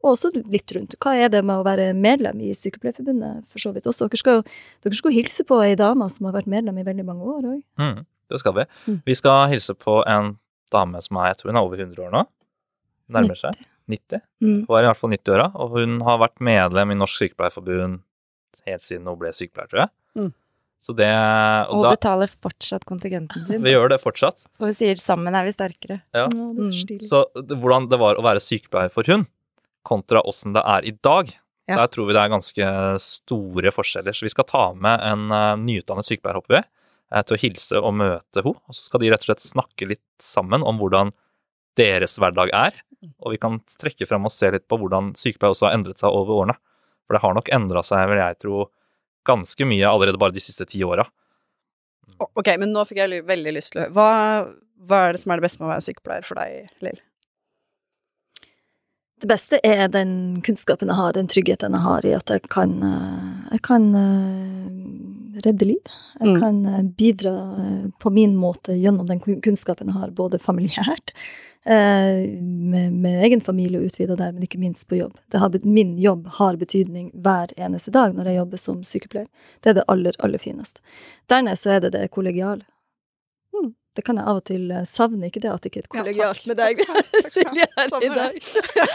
Og 0.00 0.14
også 0.14 0.30
litt 0.48 0.72
rundt 0.72 0.96
hva 1.04 1.12
er 1.20 1.32
det 1.32 1.42
med 1.44 1.60
å 1.60 1.66
være 1.66 1.90
medlem 1.92 2.40
i 2.46 2.54
Sykepleierforbundet, 2.56 3.44
for 3.50 3.60
så 3.60 3.74
vidt 3.74 3.88
også. 3.90 4.08
Dere 4.08 4.22
skal, 4.22 4.44
dere 4.84 4.96
skal 4.96 5.14
hilse 5.14 5.44
på 5.44 5.60
ei 5.60 5.74
dame 5.76 6.08
som 6.12 6.30
har 6.30 6.38
vært 6.38 6.48
medlem 6.50 6.80
i 6.80 6.86
veldig 6.86 7.04
mange 7.04 7.34
år 7.34 7.50
òg. 7.52 7.58
Mm, 7.80 8.06
det 8.32 8.40
skal 8.40 8.56
vi. 8.56 8.66
Mm. 8.86 9.00
Vi 9.10 9.18
skal 9.20 9.42
hilse 9.52 9.76
på 9.76 10.00
en 10.08 10.38
dame 10.72 11.02
som 11.04 11.20
er, 11.20 11.34
jeg 11.34 11.42
tror 11.42 11.52
hun 11.52 11.60
er 11.60 11.68
over 11.68 11.84
100 11.84 12.06
år 12.06 12.14
nå. 12.16 12.24
Nærmer 13.10 13.36
seg 13.36 13.58
90. 13.90 14.22
Mm. 14.40 14.60
Hun 14.64 14.78
er 14.78 14.86
i 14.86 14.88
hvert 14.88 15.02
fall 15.02 15.12
90-åra, 15.12 15.50
og 15.60 15.76
hun 15.76 15.98
har 16.06 16.22
vært 16.22 16.40
medlem 16.46 16.94
i 16.94 17.00
Norsk 17.02 17.20
Sykepleierforbund 17.20 18.00
helt 18.66 18.84
siden 18.86 19.08
hun 19.08 19.18
ble 19.20 19.32
sykepleier, 19.34 19.68
tror 19.70 19.82
jeg. 19.84 19.92
Så 20.80 20.94
det 20.96 21.10
Og 21.12 21.76
Og 21.76 21.84
da 21.84 21.90
betaler 21.92 22.30
fortsatt 22.32 22.86
kontingenten 22.88 23.44
sin. 23.44 23.60
Vi 23.60 23.74
gjør 23.74 23.90
det 23.92 24.00
fortsatt. 24.00 24.46
Og 24.60 24.70
vi 24.70 24.72
sier 24.78 24.96
'sammen 24.96 25.34
er 25.36 25.44
vi 25.44 25.52
sterkere'. 25.52 26.00
Ja. 26.16 26.24
Å, 26.26 26.54
det 26.56 26.62
er 26.62 26.72
så 26.72 26.86
Mm. 26.88 27.08
Så 27.10 27.46
det, 27.46 27.58
hvordan 27.60 27.88
det 27.90 27.98
var 28.00 28.16
å 28.16 28.24
være 28.24 28.40
sykepleier 28.40 28.90
for 28.90 29.04
hun, 29.06 29.26
kontra 29.84 30.22
åssen 30.24 30.54
det 30.54 30.62
er 30.64 30.84
i 30.88 30.92
dag, 30.92 31.36
Ja. 31.70 31.76
Der 31.76 31.86
tror 31.86 32.08
vi 32.08 32.14
det 32.14 32.18
er 32.18 32.32
ganske 32.32 32.66
store 32.98 33.70
forskjeller. 33.70 34.10
Så 34.10 34.26
vi 34.26 34.32
skal 34.32 34.44
ta 34.48 34.72
med 34.74 34.98
en 35.06 35.30
uh, 35.30 35.54
nyutdannet 35.54 36.02
sykepleier, 36.02 36.40
håper 36.40 36.56
vi, 36.56 36.62
uh, 37.14 37.22
til 37.22 37.36
å 37.36 37.38
hilse 37.38 37.78
og 37.78 37.94
møte 37.94 38.42
henne. 38.42 38.58
Og 38.66 38.74
så 38.74 38.88
skal 38.88 39.00
de 39.00 39.10
rett 39.12 39.22
og 39.22 39.28
slett 39.30 39.44
snakke 39.44 39.86
litt 39.86 40.02
sammen 40.18 40.64
om 40.66 40.80
hvordan 40.80 41.12
deres 41.78 42.18
hverdag 42.18 42.50
er. 42.50 42.74
Og 43.22 43.36
vi 43.36 43.38
kan 43.38 43.60
trekke 43.78 44.08
frem 44.08 44.26
og 44.26 44.34
se 44.34 44.50
litt 44.50 44.66
på 44.66 44.80
hvordan 44.80 45.14
sykepleier 45.14 45.54
også 45.54 45.68
har 45.68 45.78
endret 45.78 46.02
seg 46.02 46.10
over 46.10 46.42
årene. 46.42 46.58
For 47.06 47.14
det 47.14 47.22
har 47.22 47.34
nok 47.38 47.48
endra 47.54 47.84
seg, 47.86 48.08
vil 48.10 48.18
jeg 48.18 48.40
tro, 48.42 48.66
ganske 49.28 49.66
mye 49.68 49.88
allerede 49.88 50.20
bare 50.20 50.36
de 50.36 50.42
siste 50.42 50.66
ti 50.68 50.82
åra. 50.84 51.06
Ok, 52.20 52.50
men 52.60 52.72
nå 52.74 52.84
fikk 52.88 53.00
jeg 53.00 53.22
veldig 53.28 53.54
lyst 53.56 53.74
til 53.74 53.80
å 53.80 53.84
høre. 53.86 53.94
Hva, 53.96 54.08
hva 54.88 55.04
er 55.06 55.16
det 55.16 55.22
som 55.22 55.32
er 55.32 55.40
det 55.40 55.46
beste 55.46 55.62
med 55.62 55.68
å 55.68 55.72
være 55.74 55.86
sykepleier 55.86 56.26
for 56.26 56.40
deg, 56.40 56.74
Lill? 56.84 57.00
Det 59.20 59.28
beste 59.28 59.60
er 59.66 59.88
den 59.92 60.12
kunnskapen 60.44 60.88
jeg 60.88 60.96
har, 60.96 61.12
den 61.12 61.28
tryggheten 61.28 61.76
jeg 61.76 61.84
har 61.84 62.06
i 62.08 62.14
at 62.16 62.30
jeg 62.32 62.46
kan, 62.52 62.78
eh, 62.86 63.40
jeg 63.52 63.62
kan 63.66 63.88
eh, 63.92 65.09
redde 65.44 65.64
liv. 65.66 65.82
Jeg 66.20 66.28
Mm. 66.28 66.40
kan 66.40 66.66
eh, 66.66 66.82
bidra 66.82 67.34
eh, 67.58 67.90
på 67.98 68.10
min 68.10 68.36
måte 68.36 68.72
gjennom 68.76 69.06
den 69.08 69.20
kunnskapen 69.20 69.86
jeg 69.86 69.94
har, 69.94 70.10
både 70.10 70.38
familiært, 70.38 71.12
eh, 71.64 72.38
med, 72.40 72.92
med 72.92 73.22
egen 73.24 73.40
familie 73.40 73.78
og 73.80 73.86
utvida 73.90 74.16
der, 74.16 74.32
men 74.32 74.42
ikke 74.42 74.58
minst 74.58 74.88
på 74.88 74.96
jobb. 74.98 75.16
Det 75.30 75.38
har, 75.38 75.50
min 75.64 75.96
jobb 75.98 76.26
har 76.26 76.56
betydning 76.56 77.10
hver 77.14 77.52
eneste 77.56 77.90
dag 77.90 78.14
når 78.14 78.24
jeg 78.30 78.36
jobber 78.36 78.56
som 78.58 78.82
sykepleier. 78.84 79.28
Det 79.62 79.70
er 79.70 79.74
det 79.80 79.84
aller, 79.88 80.12
aller 80.18 80.38
fineste. 80.38 80.80
Dernest 81.28 81.62
så 81.66 81.70
er 81.76 81.80
det 81.80 81.92
det 81.92 82.10
kollegiale. 82.10 82.62
Mm. 83.54 83.74
Det 83.98 84.04
kan 84.06 84.20
jeg 84.20 84.26
av 84.30 84.38
og 84.38 84.44
til 84.46 84.68
eh, 84.70 84.84
savne, 84.86 85.26
ikke 85.26 85.40
det 85.42 85.50
at 85.50 85.64
det 85.64 85.70
ikke 85.72 85.80
er 85.80 85.86
et 85.86 85.88
Ja, 85.90 86.02
kollegialt 86.04 86.38
takk. 86.38 86.50
med 86.50 86.60
deg. 86.60 86.82
Silje, 87.34 87.66
her 87.76 87.94
i 88.06 88.10
dag. 88.14 88.36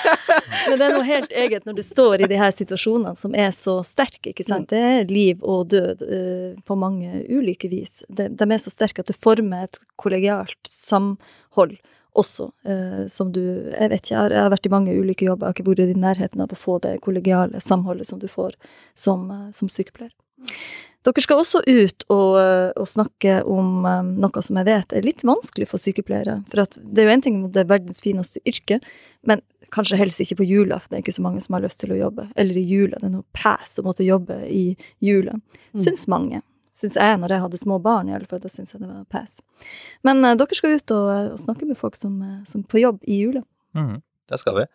Men 0.70 0.80
det 0.80 0.86
er 0.86 0.96
noe 0.96 1.08
helt 1.08 1.36
eget 1.44 1.68
når 1.68 1.80
du 1.80 1.84
står 1.84 2.24
i 2.24 2.30
de 2.32 2.40
her 2.40 2.56
situasjonene 2.56 3.20
som 3.20 3.36
er 3.36 3.52
så 3.56 3.76
sterke, 3.84 4.32
ikke 4.32 4.48
sant. 4.48 4.70
Det 4.72 4.80
er 4.80 5.12
liv 5.12 5.44
og 5.44 5.68
død 5.76 6.06
uh, 6.08 6.64
på 6.64 6.80
mange 6.80 7.26
ulike 7.28 7.68
vis. 7.72 8.06
De, 8.08 8.30
de 8.32 8.48
er 8.48 8.64
så 8.64 8.72
sterke 8.72 9.04
at 9.04 9.12
det 9.12 9.20
former 9.20 9.68
et 9.68 9.82
kollegialt 10.00 10.72
samhold 10.72 11.76
også, 12.16 12.50
uh, 12.64 13.04
som 13.12 13.34
du 13.36 13.42
Jeg 13.44 13.92
vet 13.92 14.00
ikke, 14.00 14.14
jeg 14.14 14.22
har, 14.22 14.32
jeg 14.32 14.46
har 14.48 14.54
vært 14.56 14.70
i 14.70 14.76
mange 14.78 14.96
ulike 14.96 15.28
jobber, 15.28 15.50
jeg 15.50 15.52
har 15.52 15.60
ikke 15.60 15.72
vært 15.74 15.98
i 15.98 16.04
nærheten 16.08 16.46
av 16.46 16.56
å 16.56 16.60
få 16.60 16.80
det 16.80 17.02
kollegiale 17.04 17.60
samholdet 17.60 18.08
som 18.08 18.22
du 18.24 18.30
får 18.32 18.56
som, 18.96 19.28
uh, 19.28 19.50
som 19.52 19.68
sykepleier. 19.68 20.16
Dere 21.06 21.22
skal 21.22 21.42
også 21.42 21.62
ut 21.68 22.06
og, 22.10 22.38
eh, 22.42 22.72
og 22.82 22.88
snakke 22.90 23.42
om 23.46 23.86
eh, 23.86 24.08
noe 24.26 24.42
som 24.46 24.58
jeg 24.58 24.68
vet 24.68 24.96
er 24.96 25.06
litt 25.06 25.22
vanskelig 25.28 25.68
for 25.70 25.82
sykepleiere. 25.82 26.40
For 26.50 26.66
det 26.82 27.04
er 27.04 27.10
jo 27.10 27.14
en 27.14 27.26
ting 27.26 27.38
om 27.44 27.52
det 27.54 27.62
er 27.62 27.70
verdens 27.70 28.02
fineste 28.02 28.42
yrke, 28.50 28.80
men 29.22 29.44
kanskje 29.76 30.00
helst 30.00 30.24
ikke 30.24 30.40
på 30.42 30.48
julaften. 30.50 30.94
Det 30.94 30.98
er 30.98 31.04
ikke 31.06 31.18
så 31.20 31.26
mange 31.26 31.44
som 31.46 31.58
har 31.58 31.66
lyst 31.66 31.82
til 31.84 31.94
å 31.94 32.00
jobbe. 32.00 32.28
Eller 32.40 32.58
i 32.58 32.66
jula. 32.66 32.98
Det 33.02 33.10
er 33.10 33.14
noe 33.20 33.38
pæs 33.38 33.78
å 33.82 33.86
måtte 33.86 34.06
jobbe 34.06 34.40
i 34.50 34.64
jula. 35.04 35.36
Syns 35.78 36.08
mange. 36.12 36.42
Syns 36.76 36.98
jeg 37.00 37.20
når 37.22 37.36
jeg 37.36 37.44
hadde 37.46 37.60
små 37.60 37.78
barn, 37.84 38.10
i 38.10 38.16
alle 38.16 38.30
fall. 38.30 38.42
Da 38.44 38.52
syns 38.52 38.74
jeg 38.74 38.82
det 38.82 38.90
var 38.90 39.06
pæs 39.12 39.40
Men 40.08 40.24
uh, 40.26 40.34
dere 40.40 40.58
skal 40.58 40.78
ut 40.80 40.96
og, 40.96 41.12
og 41.36 41.42
snakke 41.42 41.68
med 41.70 41.80
folk 41.80 41.98
som, 42.00 42.18
som 42.50 42.64
på 42.66 42.82
jobb 42.82 43.04
i 43.04 43.20
jula. 43.22 43.44
Mm, 43.78 44.00
det 44.32 44.42
skal 44.42 44.62
vi. 44.62 44.66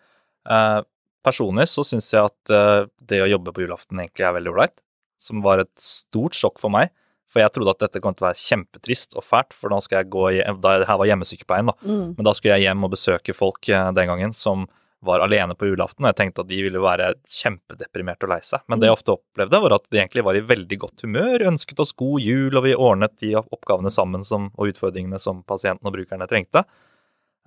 Uh, 0.50 0.82
personlig 1.26 1.66
så 1.72 1.84
syns 1.86 2.12
jeg 2.12 2.30
at 2.30 2.54
uh, 2.54 2.86
det 3.10 3.22
å 3.24 3.30
jobbe 3.30 3.54
på 3.56 3.64
julaften 3.64 3.98
egentlig 4.02 4.28
er 4.28 4.36
veldig 4.38 4.54
ålreit. 4.54 4.76
Som 5.20 5.44
var 5.44 5.62
et 5.62 5.72
stort 5.80 6.36
sjokk 6.36 6.60
for 6.62 6.72
meg. 6.72 6.92
For 7.30 7.42
jeg 7.42 7.54
trodde 7.54 7.76
at 7.76 7.84
dette 7.84 8.02
kom 8.02 8.16
til 8.16 8.24
å 8.24 8.30
være 8.30 8.42
kjempetrist 8.42 9.14
og 9.14 9.22
fælt, 9.22 9.54
for 9.54 9.70
nå 9.70 9.78
skal 9.84 10.00
jeg 10.00 10.10
gå 10.10 10.26
i, 10.34 10.42
da 10.64 10.80
her 10.82 10.98
var 10.98 11.10
hjemmesykepleien, 11.12 11.70
da. 11.70 11.76
Mm. 11.86 12.06
Men 12.16 12.26
da 12.26 12.34
skulle 12.34 12.56
jeg 12.58 12.66
hjem 12.66 12.86
og 12.86 12.94
besøke 12.96 13.36
folk 13.36 13.70
eh, 13.70 13.90
den 13.94 14.10
gangen 14.10 14.34
som 14.34 14.66
var 15.06 15.22
alene 15.24 15.54
på 15.56 15.70
julaften, 15.70 16.04
og 16.04 16.10
jeg 16.10 16.18
tenkte 16.18 16.42
at 16.44 16.50
de 16.50 16.58
ville 16.60 16.82
være 16.82 17.14
kjempedeprimerte 17.38 18.26
og 18.26 18.34
lei 18.34 18.40
seg. 18.44 18.64
Men 18.68 18.82
det 18.82 18.90
jeg 18.90 18.98
ofte 18.98 19.14
opplevde, 19.14 19.60
var 19.64 19.76
at 19.78 19.86
de 19.88 20.00
egentlig 20.02 20.24
var 20.26 20.36
i 20.36 20.42
veldig 20.44 20.78
godt 20.82 21.06
humør, 21.06 21.46
ønsket 21.48 21.80
oss 21.80 21.94
god 21.96 22.20
jul, 22.20 22.58
og 22.58 22.66
vi 22.66 22.74
ordnet 22.76 23.16
de 23.22 23.32
oppgavene 23.40 23.92
sammen 23.94 24.26
som, 24.26 24.50
og 24.58 24.74
utfordringene 24.74 25.22
som 25.22 25.40
pasientene 25.48 25.88
og 25.88 25.96
brukerne 25.96 26.28
trengte. 26.28 26.66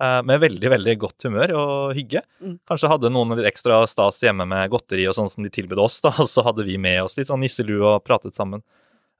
Eh, 0.02 0.20
Med 0.26 0.40
veldig, 0.42 0.70
veldig 0.72 0.94
godt 1.00 1.26
humør 1.28 1.54
og 1.58 1.94
hygge. 1.98 2.24
Mm. 2.42 2.58
Kanskje 2.68 2.90
hadde 2.92 3.12
noen 3.12 3.36
litt 3.38 3.48
ekstra 3.50 3.82
stas 3.90 4.22
hjemme 4.24 4.46
med 4.48 4.72
godteri 4.72 5.06
og 5.10 5.16
sånn 5.16 5.30
som 5.32 5.46
de 5.46 5.52
tilbød 5.54 5.82
oss, 5.84 6.00
da, 6.04 6.14
og 6.18 6.30
så 6.34 6.46
hadde 6.46 6.66
vi 6.66 6.78
med 6.80 7.02
oss 7.04 7.18
litt 7.18 7.30
sånn 7.32 7.42
nisselue 7.44 7.82
og 7.96 8.04
pratet 8.06 8.36
sammen. 8.38 8.64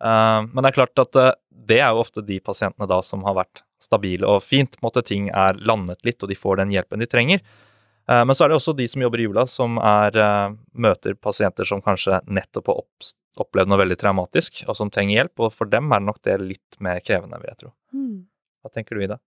Eh, 0.02 0.40
Men 0.47 0.62
det 0.62 0.73
er 0.73 0.78
klart 0.81 1.04
at 1.04 1.21
eh, 1.21 1.35
det 1.64 1.81
er 1.81 1.95
jo 1.95 2.04
ofte 2.04 2.25
de 2.25 2.40
pasientene 2.45 2.88
da 2.90 3.00
som 3.02 3.25
har 3.25 3.38
vært 3.38 3.64
stabile 3.81 4.28
og 4.28 4.43
fint. 4.45 4.76
måte 4.85 5.04
Ting 5.04 5.31
er 5.33 5.61
landet 5.61 6.04
litt, 6.04 6.23
og 6.23 6.28
de 6.28 6.37
får 6.38 6.61
den 6.61 6.75
hjelpen 6.75 7.00
de 7.00 7.09
trenger. 7.09 7.45
Men 8.04 8.37
så 8.37 8.45
er 8.45 8.52
det 8.52 8.59
også 8.59 8.75
de 8.76 8.85
som 8.85 9.00
jobber 9.00 9.23
i 9.23 9.25
jula, 9.25 9.47
som 9.49 9.78
er, 9.81 10.16
møter 10.76 11.14
pasienter 11.16 11.64
som 11.64 11.81
kanskje 11.81 12.19
nettopp 12.28 12.69
har 12.69 12.83
opplevd 13.40 13.71
noe 13.71 13.81
veldig 13.81 13.97
traumatisk, 14.00 14.61
og 14.69 14.76
som 14.76 14.90
trenger 14.93 15.23
hjelp. 15.23 15.40
Og 15.40 15.54
for 15.57 15.71
dem 15.71 15.93
er 15.95 16.02
nok 16.04 16.21
det 16.26 16.37
litt 16.43 16.78
mer 16.85 17.00
krevende, 17.04 17.38
vil 17.40 17.50
jeg 17.52 17.61
tro. 17.62 17.73
Mm. 17.97 18.19
Hva 18.61 18.73
tenker 18.75 18.99
du, 18.99 19.07
Ida? 19.07 19.19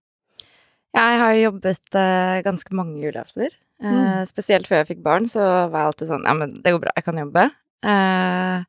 Jeg 0.96 1.18
har 1.20 1.34
jo 1.36 1.42
jobbet 1.50 1.94
eh, 2.00 2.38
ganske 2.46 2.74
mange 2.76 3.00
julaftener. 3.04 3.52
Eh, 3.52 3.64
Mm. 3.78 4.24
Spesielt 4.26 4.66
før 4.66 4.80
jeg 4.80 4.88
fikk 4.88 5.02
barn, 5.04 5.28
så 5.30 5.38
var 5.70 5.84
jeg 5.84 5.88
alltid 5.92 6.08
sånn 6.08 6.24
Ja, 6.26 6.32
men 6.34 6.56
det 6.64 6.72
går 6.74 6.80
bra, 6.82 6.92
jeg 6.96 7.04
kan 7.06 7.20
jobbe. 7.20 7.44
Eh, 7.86 8.64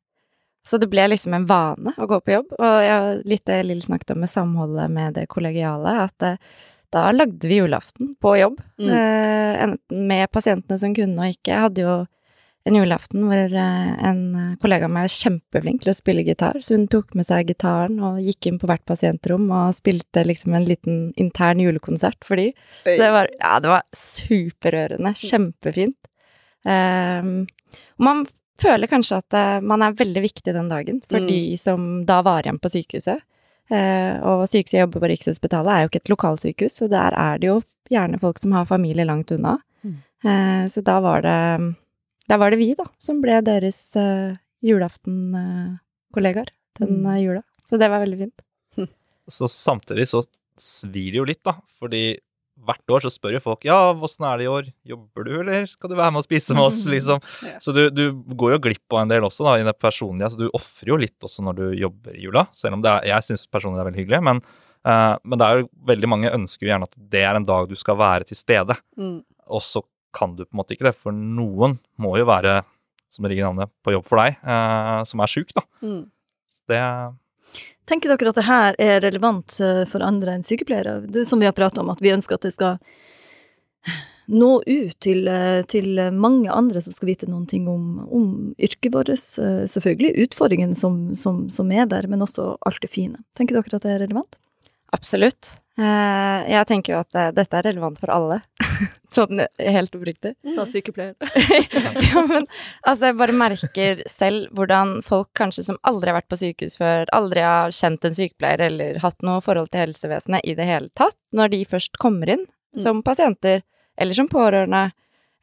så 0.70 0.78
det 0.78 0.90
ble 0.92 1.08
liksom 1.10 1.34
en 1.34 1.48
vane 1.50 1.96
å 1.98 2.06
gå 2.06 2.20
på 2.22 2.36
jobb. 2.36 2.52
Og 2.60 2.76
jeg, 2.86 3.16
litt 3.26 3.46
det 3.50 3.64
Lill 3.66 3.82
snakket 3.82 4.12
om 4.14 4.20
med 4.22 4.30
samholdet 4.30 4.92
med 4.94 5.16
det 5.18 5.26
kollegiale, 5.32 5.96
at 6.06 6.28
eh, 6.28 6.38
da 6.94 7.08
lagde 7.14 7.50
vi 7.50 7.58
julaften 7.58 8.14
på 8.22 8.36
jobb. 8.38 8.62
Mm. 8.78 8.90
Eh, 8.94 9.64
enten 9.66 10.06
med 10.12 10.30
pasientene 10.30 10.78
som 10.78 10.94
kunne 10.94 11.26
og 11.26 11.34
ikke. 11.34 11.56
Jeg 11.56 11.64
hadde 11.66 11.82
jo 11.88 11.96
en 12.68 12.76
julaften 12.76 13.24
hvor 13.30 13.54
eh, 13.56 13.92
en 14.10 14.58
kollega 14.62 14.86
av 14.86 14.92
meg 14.94 15.08
var 15.08 15.14
kjempeflink 15.16 15.82
til 15.86 15.94
å 15.94 15.96
spille 15.98 16.26
gitar, 16.28 16.60
så 16.62 16.76
hun 16.76 16.88
tok 16.92 17.16
med 17.18 17.26
seg 17.26 17.48
gitaren 17.50 17.96
og 18.04 18.20
gikk 18.22 18.50
inn 18.52 18.60
på 18.62 18.68
hvert 18.70 18.84
pasientrom 18.90 19.48
og 19.48 19.78
spilte 19.78 20.26
liksom 20.28 20.58
en 20.58 20.68
liten 20.68 21.00
intern 21.18 21.64
julekonsert 21.64 22.20
for 22.28 22.42
de. 22.42 22.50
Så 22.84 22.98
det 23.00 23.10
var, 23.16 23.32
ja, 23.40 23.56
det 23.64 23.72
var 23.72 23.88
superrørende. 23.96 25.16
Kjempefint. 25.18 25.98
Um, 26.68 27.48
og 27.96 28.06
man 28.10 28.22
føler 28.60 28.92
kanskje 28.92 29.22
at 29.24 29.36
eh, 29.40 29.58
man 29.64 29.82
er 29.86 29.96
veldig 29.96 30.22
viktig 30.26 30.54
den 30.54 30.68
dagen 30.70 31.00
for 31.08 31.24
Mm. 31.24 31.28
de 31.32 31.58
som 31.58 31.90
da 32.06 32.22
var 32.22 32.44
igjen 32.44 32.60
på 32.60 32.72
sykehuset. 32.76 33.24
Uh, 33.72 34.18
og 34.26 34.48
sykehuset 34.50 34.74
jeg 34.76 34.84
jobber 34.84 35.04
på 35.06 35.10
Rikshospitalet 35.14 35.72
er 35.72 35.84
jo 35.84 35.90
ikke 35.92 36.02
et 36.04 36.12
lokalsykehus, 36.12 36.76
så 36.82 36.88
der 36.90 37.14
er 37.16 37.38
det 37.40 37.48
jo 37.48 37.62
gjerne 37.90 38.20
folk 38.20 38.40
som 38.42 38.52
har 38.58 38.66
familie 38.66 39.06
langt 39.06 39.32
unna. 39.32 39.60
Mm. 39.86 39.96
Uh, 40.26 40.66
så 40.68 40.84
da 40.84 41.00
var 41.00 41.22
det 41.24 41.38
Da 42.30 42.38
var 42.38 42.54
det 42.54 42.60
vi, 42.62 42.72
da, 42.78 42.86
som 43.02 43.20
ble 43.24 43.40
deres 43.42 43.80
uh, 43.98 44.38
julaftenkollegaer 44.66 46.50
den 46.80 47.02
Mm. 47.02 47.06
eh, 47.16 47.22
jula. 47.24 47.42
Så 47.66 47.78
det 47.78 47.90
var 47.90 48.00
veldig 48.06 48.18
fint. 48.20 48.42
Så 49.28 49.48
samtidig 49.50 50.08
så 50.08 50.22
svir 50.58 51.12
det 51.12 51.18
jo 51.20 51.26
litt, 51.28 51.44
da. 51.44 51.56
Fordi 51.80 52.20
hvert 52.60 52.92
år 52.92 53.00
så 53.06 53.10
spør 53.14 53.38
jo 53.38 53.40
folk 53.40 53.64
ja, 53.64 53.94
åssen 53.94 54.26
er 54.28 54.38
det 54.38 54.44
i 54.44 54.50
år, 54.52 54.66
jobber 54.84 55.24
du, 55.24 55.32
eller 55.40 55.66
skal 55.70 55.90
du 55.90 55.96
være 55.96 56.12
med 56.12 56.20
og 56.20 56.26
spise 56.28 56.54
med 56.58 56.66
oss, 56.66 56.80
liksom. 56.94 57.22
Ja. 57.46 57.60
Så 57.64 57.72
du, 57.76 57.90
du 57.90 58.12
går 58.36 58.56
jo 58.58 58.62
glipp 58.66 58.96
av 58.96 59.04
en 59.06 59.12
del 59.14 59.24
også, 59.24 59.46
da, 59.48 59.58
i 59.60 59.68
det 59.68 59.76
personlige. 59.80 60.32
Så 60.34 60.42
du 60.42 60.50
ofrer 60.54 60.92
jo 60.94 60.98
litt 61.00 61.24
også 61.24 61.46
når 61.46 61.60
du 61.60 61.66
jobber 61.80 62.18
i 62.18 62.26
jula, 62.26 62.48
selv 62.54 62.76
om 62.80 62.84
det 62.84 62.92
er, 62.92 63.08
jeg 63.14 63.28
syns 63.30 63.46
personlig 63.48 63.80
det 63.80 63.86
er 63.86 63.90
veldig 63.92 64.02
hyggelig. 64.04 64.22
Men, 64.28 64.42
uh, 64.88 65.16
men 65.24 65.40
det 65.40 65.48
er 65.48 65.62
jo 65.62 65.70
veldig 65.94 66.10
mange 66.16 66.34
ønsker 66.36 66.68
jo 66.68 66.74
gjerne 66.74 66.90
at 66.90 67.00
det 67.16 67.24
er 67.24 67.40
en 67.40 67.48
dag 67.48 67.70
du 67.72 67.76
skal 67.80 68.00
være 68.02 68.28
til 68.32 68.40
stede. 68.40 68.76
Mm. 69.00 69.22
Og 69.48 69.64
så 69.64 69.84
kan 70.16 70.36
du 70.36 70.46
på 70.46 70.54
en 70.54 70.62
måte 70.62 70.76
ikke 70.76 70.90
det, 70.90 70.98
for 70.98 71.16
noen 71.16 71.78
må 72.02 72.16
jo 72.20 72.28
være, 72.30 72.62
som 73.14 73.26
det 73.26 73.34
ligger 73.34 73.46
i 73.46 73.50
navnet, 73.50 73.74
på 73.86 73.94
jobb 73.96 74.08
for 74.08 74.22
deg, 74.22 74.38
eh, 74.44 75.00
som 75.10 75.24
er 75.24 75.32
sjuk, 75.32 75.54
da. 75.58 75.66
Mm. 75.86 76.06
Så 76.54 76.72
det 76.74 76.84
Tenker 77.90 78.12
dere 78.14 78.30
at 78.30 78.38
det 78.38 78.46
her 78.46 78.76
er 78.78 79.00
relevant 79.02 79.56
eh, 79.66 79.82
for 79.90 80.06
andre 80.06 80.36
enn 80.38 80.46
sykepleiere? 80.46 81.00
Du, 81.10 81.24
som 81.26 81.42
vi 81.42 81.48
har 81.50 81.56
pratet 81.58 81.82
om, 81.82 81.90
at 81.90 82.04
vi 82.04 82.14
ønsker 82.14 82.38
at 82.38 82.46
det 82.46 82.54
skal 82.54 82.78
nå 84.30 84.50
ut 84.62 84.98
til, 85.02 85.24
eh, 85.28 85.64
til 85.66 85.98
mange 86.14 86.52
andre 86.54 86.82
som 86.86 86.94
skal 86.94 87.10
vite 87.10 87.30
noen 87.30 87.48
ting 87.50 87.66
om, 87.72 88.06
om 88.14 88.28
yrket 88.62 88.94
vårt. 88.94 89.10
Eh, 89.10 89.64
Selvfølgelig 89.66 90.28
utfordringene 90.28 90.78
som, 90.78 91.16
som, 91.18 91.48
som 91.50 91.72
er 91.74 91.90
der, 91.90 92.06
men 92.12 92.22
også 92.26 92.52
alt 92.66 92.82
det 92.86 92.92
fine. 92.94 93.24
Tenker 93.38 93.58
dere 93.58 93.80
at 93.80 93.88
det 93.88 93.96
er 93.96 94.04
relevant? 94.06 94.38
Absolutt. 94.96 95.56
Eh, 95.80 96.50
jeg 96.52 96.68
tenker 96.68 96.94
jo 96.96 97.00
at 97.04 97.16
eh, 97.16 97.30
dette 97.36 97.56
er 97.56 97.68
relevant 97.70 98.00
for 98.02 98.12
alle. 98.12 98.40
sånn 99.16 99.40
helt 99.58 99.96
oppriktig. 99.96 100.34
Sa 100.54 100.66
sykepleieren. 100.68 101.16
ja, 102.10 102.24
men 102.28 102.48
altså, 102.84 103.10
jeg 103.10 103.18
bare 103.22 103.38
merker 103.38 104.04
selv 104.10 104.50
hvordan 104.58 104.98
folk 105.06 105.30
kanskje 105.40 105.66
som 105.70 105.80
aldri 105.88 106.12
har 106.12 106.20
vært 106.20 106.32
på 106.34 106.40
sykehus 106.42 106.78
før, 106.82 107.10
aldri 107.16 107.46
har 107.46 107.74
kjent 107.76 108.06
en 108.10 108.18
sykepleier 108.18 108.66
eller 108.68 109.00
hatt 109.06 109.22
noe 109.26 109.44
forhold 109.46 109.72
til 109.74 109.86
helsevesenet 109.88 110.44
i 110.44 110.56
det 110.58 110.68
hele 110.68 110.92
tatt, 111.00 111.18
når 111.36 111.54
de 111.56 111.66
først 111.76 112.02
kommer 112.02 112.36
inn 112.38 112.48
Mm. 112.70 112.82
som 112.84 113.00
pasienter, 113.02 113.64
eller 113.98 114.14
som 114.14 114.28
pårørende, 114.30 114.92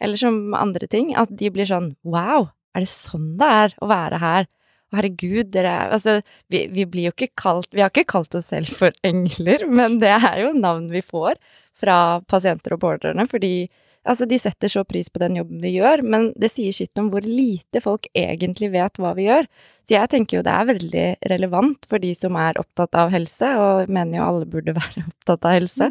eller 0.00 0.16
som 0.20 0.54
andre 0.54 0.86
ting, 0.86 1.08
at 1.18 1.32
de 1.34 1.48
blir 1.50 1.66
sånn 1.66 1.96
wow, 2.06 2.52
er 2.70 2.84
det 2.84 2.90
sånn 2.92 3.32
det 3.40 3.48
er 3.50 3.74
å 3.82 3.88
være 3.90 4.20
her? 4.22 4.46
Herregud, 4.94 5.50
dere 5.54 5.72
er 5.72 5.94
Altså, 5.96 6.20
vi, 6.52 6.66
vi 6.70 6.84
blir 6.86 7.08
jo 7.08 7.14
ikke 7.14 7.32
kalt 7.38 7.72
Vi 7.74 7.82
har 7.82 7.90
ikke 7.90 8.06
kalt 8.12 8.36
oss 8.38 8.52
selv 8.52 8.70
for 8.70 8.94
engler, 9.06 9.66
men 9.80 9.98
det 10.02 10.12
er 10.14 10.44
jo 10.44 10.52
navn 10.56 10.90
vi 10.92 11.02
får 11.04 11.40
fra 11.76 12.22
pasienter 12.24 12.76
og 12.76 12.80
pårørende, 12.86 13.26
fordi 13.28 13.66
Altså, 14.06 14.22
de 14.30 14.36
setter 14.38 14.70
så 14.70 14.84
pris 14.86 15.08
på 15.10 15.18
den 15.18 15.40
jobben 15.40 15.58
vi 15.58 15.72
gjør, 15.80 16.04
men 16.06 16.28
det 16.38 16.52
sier 16.52 16.74
sitt 16.74 16.98
om 17.00 17.08
hvor 17.10 17.24
lite 17.26 17.80
folk 17.82 18.06
egentlig 18.14 18.68
vet 18.76 19.00
hva 19.02 19.10
vi 19.18 19.26
gjør. 19.26 19.48
Så 19.82 19.96
jeg 19.96 20.10
tenker 20.12 20.38
jo 20.38 20.44
det 20.46 20.52
er 20.54 20.68
veldig 20.68 21.06
relevant 21.32 21.88
for 21.90 22.02
de 22.02 22.12
som 22.14 22.38
er 22.38 22.60
opptatt 22.62 22.94
av 23.02 23.10
helse, 23.14 23.50
og 23.58 23.90
mener 23.90 24.20
jo 24.20 24.28
alle 24.28 24.48
burde 24.50 24.76
være 24.78 25.08
opptatt 25.08 25.48
av 25.50 25.56
helse, 25.56 25.90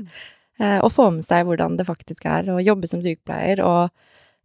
eh, 0.61 0.79
å 0.79 0.91
få 0.91 1.09
med 1.17 1.27
seg 1.27 1.43
hvordan 1.49 1.75
det 1.79 1.87
faktisk 1.89 2.27
er 2.31 2.53
å 2.53 2.61
jobbe 2.63 2.91
som 2.91 3.03
sykepleier 3.03 3.63
og 3.67 3.91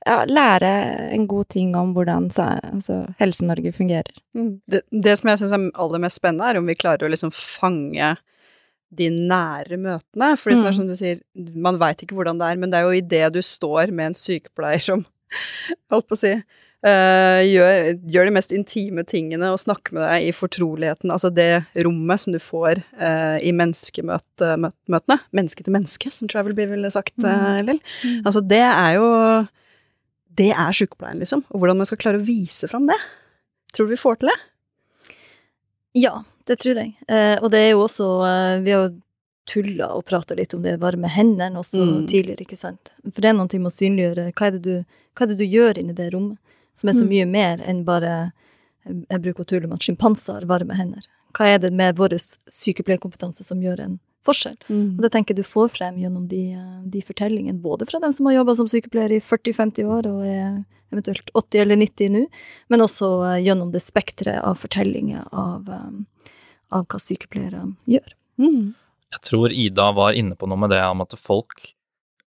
ja, 0.06 0.24
lære 0.24 0.70
en 1.14 1.26
god 1.30 1.48
ting 1.52 1.74
om 1.76 1.92
hvordan 1.96 2.30
altså, 2.30 3.02
Helse-Norge 3.20 3.72
fungerer. 3.76 4.16
Det, 4.32 4.82
det 4.90 5.18
som 5.18 5.28
jeg 5.32 5.42
syns 5.42 5.56
er 5.56 5.68
aller 5.84 6.02
mest 6.02 6.20
spennende, 6.20 6.48
er 6.48 6.60
om 6.60 6.68
vi 6.70 6.78
klarer 6.78 7.08
å 7.08 7.12
liksom 7.12 7.32
fange 7.34 8.14
de 8.90 9.10
nære 9.14 9.76
møtene. 9.78 10.32
For 10.40 10.50
sånn 10.50 10.66
Mm. 10.66 10.76
som 10.76 10.88
du 10.88 10.96
sier, 10.98 11.20
man 11.54 11.78
veit 11.78 12.02
ikke 12.02 12.16
hvordan 12.18 12.40
det 12.40 12.48
er, 12.48 12.56
men 12.56 12.70
det 12.70 12.80
er 12.80 12.88
jo 12.88 12.96
idet 12.98 13.32
du 13.34 13.42
står 13.42 13.92
med 13.92 14.10
en 14.10 14.18
sykepleier 14.18 14.82
som 14.82 15.04
holdt 15.92 16.08
på 16.08 16.16
å 16.16 16.18
si 16.18 16.32
uh, 16.86 17.40
gjør, 17.44 17.92
gjør 18.10 18.26
de 18.26 18.34
mest 18.34 18.52
intime 18.56 19.04
tingene 19.06 19.52
og 19.52 19.60
snakker 19.62 19.94
med 19.94 20.06
deg 20.06 20.26
i 20.30 20.34
fortroligheten, 20.34 21.12
altså 21.12 21.30
det 21.30 21.62
rommet 21.86 22.24
som 22.24 22.34
du 22.34 22.40
får 22.42 22.82
uh, 22.98 23.38
i 23.38 23.52
menneskemøtene. 23.52 25.20
Menneske 25.36 25.62
til 25.66 25.76
menneske, 25.76 26.10
som 26.14 26.30
Travel 26.30 26.56
Bee 26.58 26.70
ville 26.70 26.90
sagt, 26.90 27.14
uh, 27.22 27.60
Lill. 27.62 27.80
Altså 28.24 28.42
det 28.42 28.64
er 28.64 28.96
jo 28.98 29.08
Det 30.36 30.50
er 30.52 30.72
sykepleien, 30.72 31.18
liksom. 31.20 31.42
Og 31.50 31.60
hvordan 31.60 31.76
man 31.80 31.86
skal 31.88 31.98
klare 31.98 32.20
å 32.20 32.24
vise 32.26 32.68
fram 32.70 32.86
det. 32.86 32.96
Tror 33.74 33.86
du 33.86 33.94
vi 33.94 34.00
får 34.00 34.20
til 34.20 34.30
det? 34.30 34.38
Ja, 35.98 36.22
det 36.46 36.58
tror 36.62 36.78
jeg. 36.78 36.94
Eh, 37.08 37.36
og 37.42 37.50
det 37.50 37.58
er 37.64 37.70
jo 37.72 37.84
også 37.84 38.06
eh, 38.26 38.60
Vi 38.64 38.70
har 38.74 38.84
jo 38.88 39.00
tulla 39.50 39.88
og 39.96 40.04
prata 40.06 40.36
litt 40.38 40.52
om 40.54 40.62
det 40.62 40.76
varme 40.78 41.08
hendene 41.10 41.58
også 41.58 41.80
Mm. 41.82 42.06
tidligere, 42.06 42.44
ikke 42.44 42.56
sant. 42.58 42.92
For 43.02 43.20
det 43.20 43.30
er 43.32 43.34
noe 43.34 43.48
med 43.50 43.66
å 43.66 43.74
synliggjøre 43.74 44.32
hva 44.38 44.46
er, 44.46 44.50
det 44.54 44.62
du, 44.62 44.84
hva 45.16 45.24
er 45.24 45.30
det 45.32 45.38
du 45.40 45.44
gjør 45.48 45.78
inni 45.80 45.94
det 45.96 46.12
rommet, 46.14 46.38
som 46.78 46.88
er 46.88 46.92
så 46.94 47.02
Mm. 47.02 47.08
mye 47.10 47.26
mer 47.26 47.64
enn 47.66 47.84
bare 47.84 48.32
jeg 48.86 49.20
bruker 49.22 49.42
å 49.42 49.46
tulle 49.46 49.66
med 49.66 49.80
at 49.80 49.88
sjimpanser 49.88 50.34
har 50.34 50.46
varme 50.46 50.76
hender. 50.78 51.02
Hva 51.34 51.46
er 51.54 51.58
det 51.58 51.72
med 51.72 51.96
vår 51.96 52.14
sykepleierkompetanse 52.46 53.42
som 53.42 53.60
gjør 53.60 53.80
en 53.80 53.98
forskjell? 54.26 54.58
Og 54.96 55.00
det 55.04 55.12
tenker 55.14 55.34
jeg 55.34 55.44
du 55.44 55.48
får 55.48 55.72
frem 55.76 55.98
gjennom 56.00 56.26
de, 56.28 56.42
eh, 56.56 56.82
de 56.92 57.02
fortellingene, 57.04 57.60
både 57.60 57.88
fra 57.88 58.00
dem 58.02 58.12
som 58.12 58.26
har 58.26 58.40
jobba 58.40 58.54
som 58.58 58.68
sykepleier 58.68 59.16
i 59.16 59.22
40-50 59.24 59.88
år 59.88 60.10
og 60.10 60.26
er 60.26 60.62
eventuelt 60.90 61.30
80 61.34 61.62
eller 61.62 61.76
90 61.76 62.14
nå, 62.16 62.26
men 62.68 62.84
også 62.84 63.10
eh, 63.30 63.40
gjennom 63.46 63.72
det 63.72 63.82
spekteret 63.84 64.42
av 64.44 64.58
fortellinger 64.60 65.28
av, 65.32 65.68
eh, 65.70 66.32
av 66.76 66.86
hva 66.90 67.00
sykepleiere 67.02 67.64
gjør. 67.90 68.14
Mm. 68.40 68.74
Jeg 69.10 69.26
tror 69.26 69.52
Ida 69.52 69.90
var 69.96 70.16
inne 70.18 70.36
på 70.38 70.48
noe 70.50 70.60
med 70.60 70.72
det 70.74 70.82
om 70.86 71.02
at 71.04 71.16
folk 71.18 71.72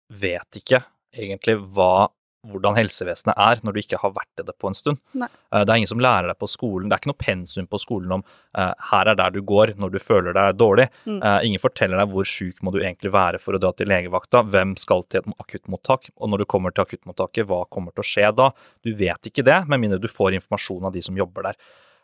vet 0.10 0.62
ikke 0.62 0.84
egentlig 1.16 1.58
hva, 1.76 2.10
hvordan 2.52 2.78
helsevesenet 2.78 3.38
er 3.38 3.62
når 3.66 3.76
du 3.76 3.80
ikke 3.82 4.00
har 4.02 4.14
vært 4.16 4.42
i 4.42 4.46
det 4.48 4.56
på 4.60 4.70
en 4.70 4.78
stund. 4.78 5.00
Nei. 5.18 5.30
Eh, 5.54 5.64
Det 5.64 5.74
er 5.74 5.82
ingen 5.82 5.92
som 5.92 6.04
lærer 6.04 6.30
deg 6.32 6.40
på 6.42 6.50
skolen. 6.50 6.90
Det 6.90 6.98
er 6.98 7.04
ikke 7.04 7.12
noe 7.12 7.24
pensum 7.26 7.68
på 7.70 7.80
skolen 7.82 8.16
om 8.20 8.24
uh, 8.58 8.74
her 8.92 9.12
er 9.12 9.18
der 9.20 9.34
du 9.36 9.42
går 9.42 9.76
når 9.80 9.94
du 9.96 10.00
føler 10.00 10.36
deg 10.38 10.58
dårlig. 10.60 10.88
Mm. 11.06 11.20
Uh, 11.24 11.40
ingen 11.48 11.62
forteller 11.62 12.02
deg 12.02 12.14
hvor 12.14 12.28
syk 12.28 12.64
må 12.66 12.74
du 12.76 12.80
egentlig 12.82 13.12
være 13.14 13.42
for 13.42 13.58
å 13.58 13.62
dra 13.62 13.74
til 13.74 13.90
legevakta. 13.92 14.44
Hvem 14.54 14.76
skal 14.80 15.06
til 15.08 15.22
et 15.22 15.30
akuttmottak? 15.40 16.10
Og 16.18 16.32
når 16.32 16.44
du 16.44 16.50
kommer 16.50 16.74
til 16.74 16.86
akuttmottaket, 16.86 17.48
hva 17.50 17.66
kommer 17.70 17.96
til 17.96 18.06
å 18.06 18.10
skje 18.12 18.32
da? 18.38 18.50
Du 18.86 18.94
vet 18.96 19.30
ikke 19.32 19.46
det, 19.46 19.62
med 19.70 19.84
mindre 19.84 20.02
du 20.02 20.10
får 20.12 20.38
informasjon 20.40 20.90
av 20.90 20.96
de 20.96 21.04
som 21.06 21.18
jobber 21.18 21.52
der. 21.52 21.60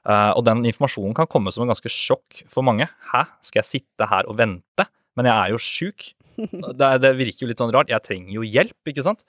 Uh, 0.06 0.32
og 0.38 0.44
den 0.46 0.62
informasjonen 0.70 1.16
kan 1.18 1.30
komme 1.30 1.50
som 1.54 1.64
en 1.66 1.72
ganske 1.74 1.90
sjokk 1.90 2.44
for 2.52 2.66
mange. 2.66 2.86
Hæ, 3.12 3.24
skal 3.46 3.64
jeg 3.64 3.72
sitte 3.72 4.10
her 4.12 4.30
og 4.30 4.38
vente? 4.38 4.86
Men 5.18 5.30
jeg 5.32 5.36
er 5.36 5.56
jo 5.56 5.62
sjuk. 5.62 6.12
Det, 6.76 6.88
det 7.00 7.14
virker 7.16 7.46
jo 7.46 7.48
litt 7.48 7.62
sånn 7.62 7.72
rart. 7.72 7.88
Jeg 7.88 8.04
trenger 8.04 8.34
jo 8.36 8.42
hjelp, 8.44 8.76
ikke 8.92 9.06
sant? 9.06 9.22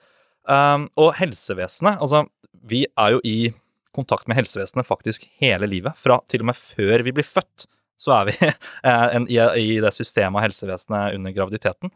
Um, 0.47 0.89
og 1.01 1.15
helsevesenet, 1.19 1.99
altså 1.99 2.25
vi 2.67 2.85
er 2.87 3.17
jo 3.17 3.23
i 3.27 3.39
kontakt 3.97 4.29
med 4.29 4.39
helsevesenet 4.39 4.87
faktisk 4.87 5.27
hele 5.43 5.69
livet. 5.71 5.97
Fra 5.99 6.21
til 6.31 6.45
og 6.45 6.51
med 6.51 6.59
før 6.59 7.05
vi 7.07 7.15
blir 7.17 7.27
født, 7.27 7.67
så 8.01 8.13
er 8.19 8.29
vi 8.29 8.37
eh, 8.47 9.07
en, 9.17 9.27
i, 9.33 9.41
i 9.63 9.81
det 9.83 9.93
systemet 9.97 10.39
av 10.39 10.47
helsevesenet 10.47 11.17
under 11.17 11.35
graviditeten. 11.37 11.93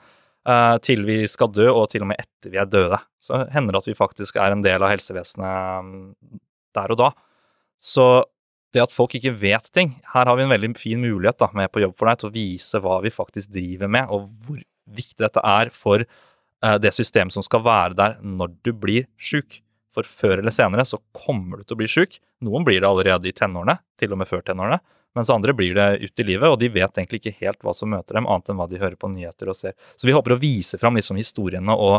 Uh, 0.48 0.78
til 0.80 1.04
vi 1.04 1.20
skal 1.28 1.50
dø, 1.52 1.66
og 1.68 1.90
til 1.92 2.06
og 2.06 2.10
med 2.10 2.22
etter 2.22 2.52
vi 2.52 2.60
er 2.60 2.68
døde. 2.68 2.98
Så 3.20 3.42
hender 3.52 3.76
det 3.76 3.82
at 3.82 3.90
vi 3.90 3.98
faktisk 3.98 4.38
er 4.40 4.54
en 4.54 4.64
del 4.64 4.80
av 4.80 4.94
helsevesenet 4.94 5.84
um, 5.84 6.38
der 6.76 6.94
og 6.94 7.02
da. 7.02 7.10
Så 7.80 8.06
det 8.74 8.84
at 8.84 8.94
folk 8.94 9.16
ikke 9.16 9.32
vet 9.40 9.66
ting 9.74 9.96
Her 10.12 10.28
har 10.28 10.36
vi 10.38 10.44
en 10.44 10.52
veldig 10.52 10.68
fin 10.78 11.00
mulighet 11.02 11.40
da, 11.40 11.48
med 11.56 11.72
På 11.72 11.80
jobb 11.82 11.96
for 11.98 12.06
deg 12.06 12.20
til 12.20 12.28
å 12.28 12.34
vise 12.34 12.80
hva 12.84 12.98
vi 13.02 13.10
faktisk 13.10 13.50
driver 13.50 13.90
med, 13.90 14.12
og 14.12 14.28
hvor 14.44 14.60
viktig 14.90 15.18
dette 15.22 15.42
er 15.46 15.72
for 15.74 16.04
det 16.60 16.92
systemet 16.92 17.32
som 17.32 17.44
skal 17.44 17.62
være 17.64 17.96
der 17.96 18.16
når 18.20 18.54
du 18.66 18.72
blir 18.76 19.06
sjuk. 19.16 19.62
For 19.96 20.06
før 20.06 20.38
eller 20.38 20.54
senere 20.54 20.84
så 20.86 21.00
kommer 21.16 21.60
du 21.60 21.64
til 21.64 21.74
å 21.74 21.80
bli 21.80 21.88
sjuk. 21.90 22.18
Noen 22.46 22.66
blir 22.66 22.82
det 22.82 22.88
allerede 22.88 23.26
i 23.30 23.34
tenårene, 23.34 23.78
til 23.98 24.12
og 24.14 24.20
med 24.20 24.28
før 24.30 24.44
tenårene. 24.46 24.78
Mens 25.18 25.30
andre 25.34 25.54
blir 25.56 25.74
det 25.74 25.88
ut 26.04 26.22
i 26.22 26.26
livet, 26.26 26.46
og 26.46 26.60
de 26.60 26.70
vet 26.70 26.98
egentlig 27.00 27.18
ikke 27.18 27.38
helt 27.40 27.64
hva 27.66 27.74
som 27.74 27.90
møter 27.90 28.14
dem, 28.14 28.28
annet 28.30 28.52
enn 28.52 28.60
hva 28.60 28.68
de 28.70 28.78
hører 28.78 28.94
på 29.00 29.10
nyheter 29.10 29.50
og 29.50 29.58
ser. 29.58 29.74
Så 29.98 30.06
vi 30.06 30.14
håper 30.14 30.36
å 30.36 30.38
vise 30.40 30.78
fram 30.78 30.98
liksom 30.98 31.18
historiene 31.18 31.74
og 31.74 31.98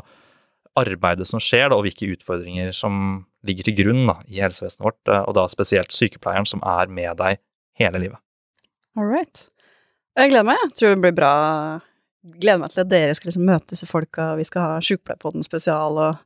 arbeidet 0.79 1.27
som 1.27 1.41
skjer, 1.43 1.75
og 1.75 1.83
hvilke 1.83 2.07
utfordringer 2.13 2.71
som 2.75 3.25
ligger 3.47 3.67
til 3.67 3.75
grunn 3.81 4.05
da, 4.07 4.21
i 4.31 4.39
helsevesenet 4.39 4.85
vårt, 4.85 5.01
eh, 5.11 5.23
og 5.27 5.35
da 5.35 5.47
spesielt 5.51 5.91
sykepleieren 5.91 6.47
som 6.47 6.63
er 6.63 6.87
med 6.87 7.19
deg 7.19 7.41
hele 7.81 8.05
livet. 8.05 8.23
All 8.95 9.11
right. 9.11 9.47
Jeg 10.15 10.31
gleder 10.31 10.47
meg. 10.47 10.63
Jeg 10.69 10.77
tror 10.79 10.95
det 10.95 11.03
blir 11.03 11.17
bra. 11.19 11.33
Gleder 12.21 12.61
meg 12.61 12.73
til 12.73 12.83
at 12.83 12.91
dere 12.91 13.13
skal 13.17 13.31
liksom 13.31 13.47
møte 13.49 13.73
disse 13.73 13.87
folka. 13.89 14.35
Vi 14.37 14.45
skal 14.45 14.67
ha 14.67 14.81
Sjukepleierpodden 14.85 15.45
spesial 15.45 15.97
og 15.97 16.19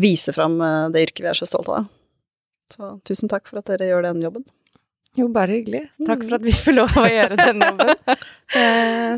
vise 0.00 0.32
fram 0.36 0.58
eh, 0.64 0.86
det 0.92 1.08
yrket 1.08 1.24
vi 1.24 1.32
er 1.32 1.38
så 1.38 1.48
stolte 1.48 1.80
av. 1.82 1.90
Så 2.72 2.94
tusen 3.06 3.30
takk 3.30 3.46
for 3.48 3.60
at 3.60 3.68
dere 3.70 3.90
gjør 3.90 4.08
den 4.08 4.24
jobben. 4.24 4.46
Jo, 5.16 5.28
bare 5.32 5.54
hyggelig. 5.56 5.86
Takk 6.04 6.24
for 6.26 6.36
at 6.36 6.44
vi 6.44 6.52
får 6.52 6.74
lov 6.76 6.96
å 7.00 7.06
gjøre 7.08 7.36
den 7.40 7.62
jobben. 7.64 7.92
Det 8.52 8.64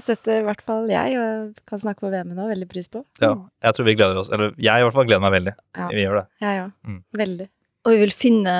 setter 0.06 0.42
i 0.42 0.44
hvert 0.46 0.60
fall 0.66 0.86
jeg, 0.92 1.16
og 1.18 1.62
kan 1.66 1.82
snakke 1.82 2.04
på 2.04 2.10
VM 2.12 2.36
nå, 2.36 2.46
veldig 2.52 2.68
pris 2.70 2.86
på. 2.92 3.02
Ja, 3.22 3.32
jeg 3.66 3.74
tror 3.74 3.88
vi 3.88 3.96
gleder 3.98 4.20
oss, 4.20 4.30
eller 4.34 4.52
jeg 4.54 4.78
i 4.78 4.86
hvert 4.86 4.94
fall 4.94 5.08
gleder 5.08 5.24
meg 5.26 5.34
veldig. 5.34 5.54
Ja. 5.74 5.88
Vi 5.90 6.04
gjør 6.04 6.20
det. 6.20 6.26
Jeg 6.44 6.60
òg. 6.62 6.74
Mm. 6.86 7.00
Veldig. 7.22 7.48
Og 7.88 7.94
vi 7.94 8.02
vil 8.02 8.12
finne 8.12 8.52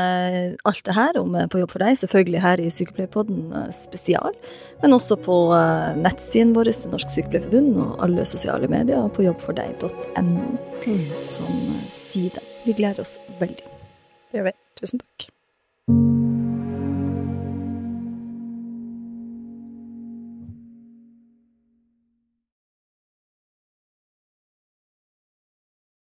alt 0.65 0.85
det 0.87 0.95
her 0.97 1.19
om 1.21 1.35
eh, 1.37 1.49
På 1.53 1.61
jobb 1.61 1.75
for 1.75 1.85
deg, 1.85 1.99
selvfølgelig 2.01 2.41
her 2.41 2.63
i 2.65 2.71
Sykepleierpodden 2.73 3.53
eh, 3.53 3.71
spesial, 3.77 4.37
men 4.81 4.97
også 4.97 5.19
på 5.21 5.39
eh, 5.53 5.99
nettsiden 6.01 6.55
vår 6.57 6.73
Norsk 6.89 7.13
Sykepleierforbund 7.13 7.77
og 7.85 7.99
alle 8.07 8.25
sosiale 8.29 8.71
medier 8.73 9.09
på 9.13 9.27
jobbfordeg.no 9.29 10.49
som 11.21 11.51
eh, 11.77 11.89
side. 11.93 12.45
Vi 12.65 12.77
gleder 12.79 13.05
oss 13.05 13.19
veldig. 13.41 13.75
Det 14.33 14.41
gjør 14.41 14.49
vi. 14.49 14.57
Tusen 14.81 15.05
takk. 15.05 15.29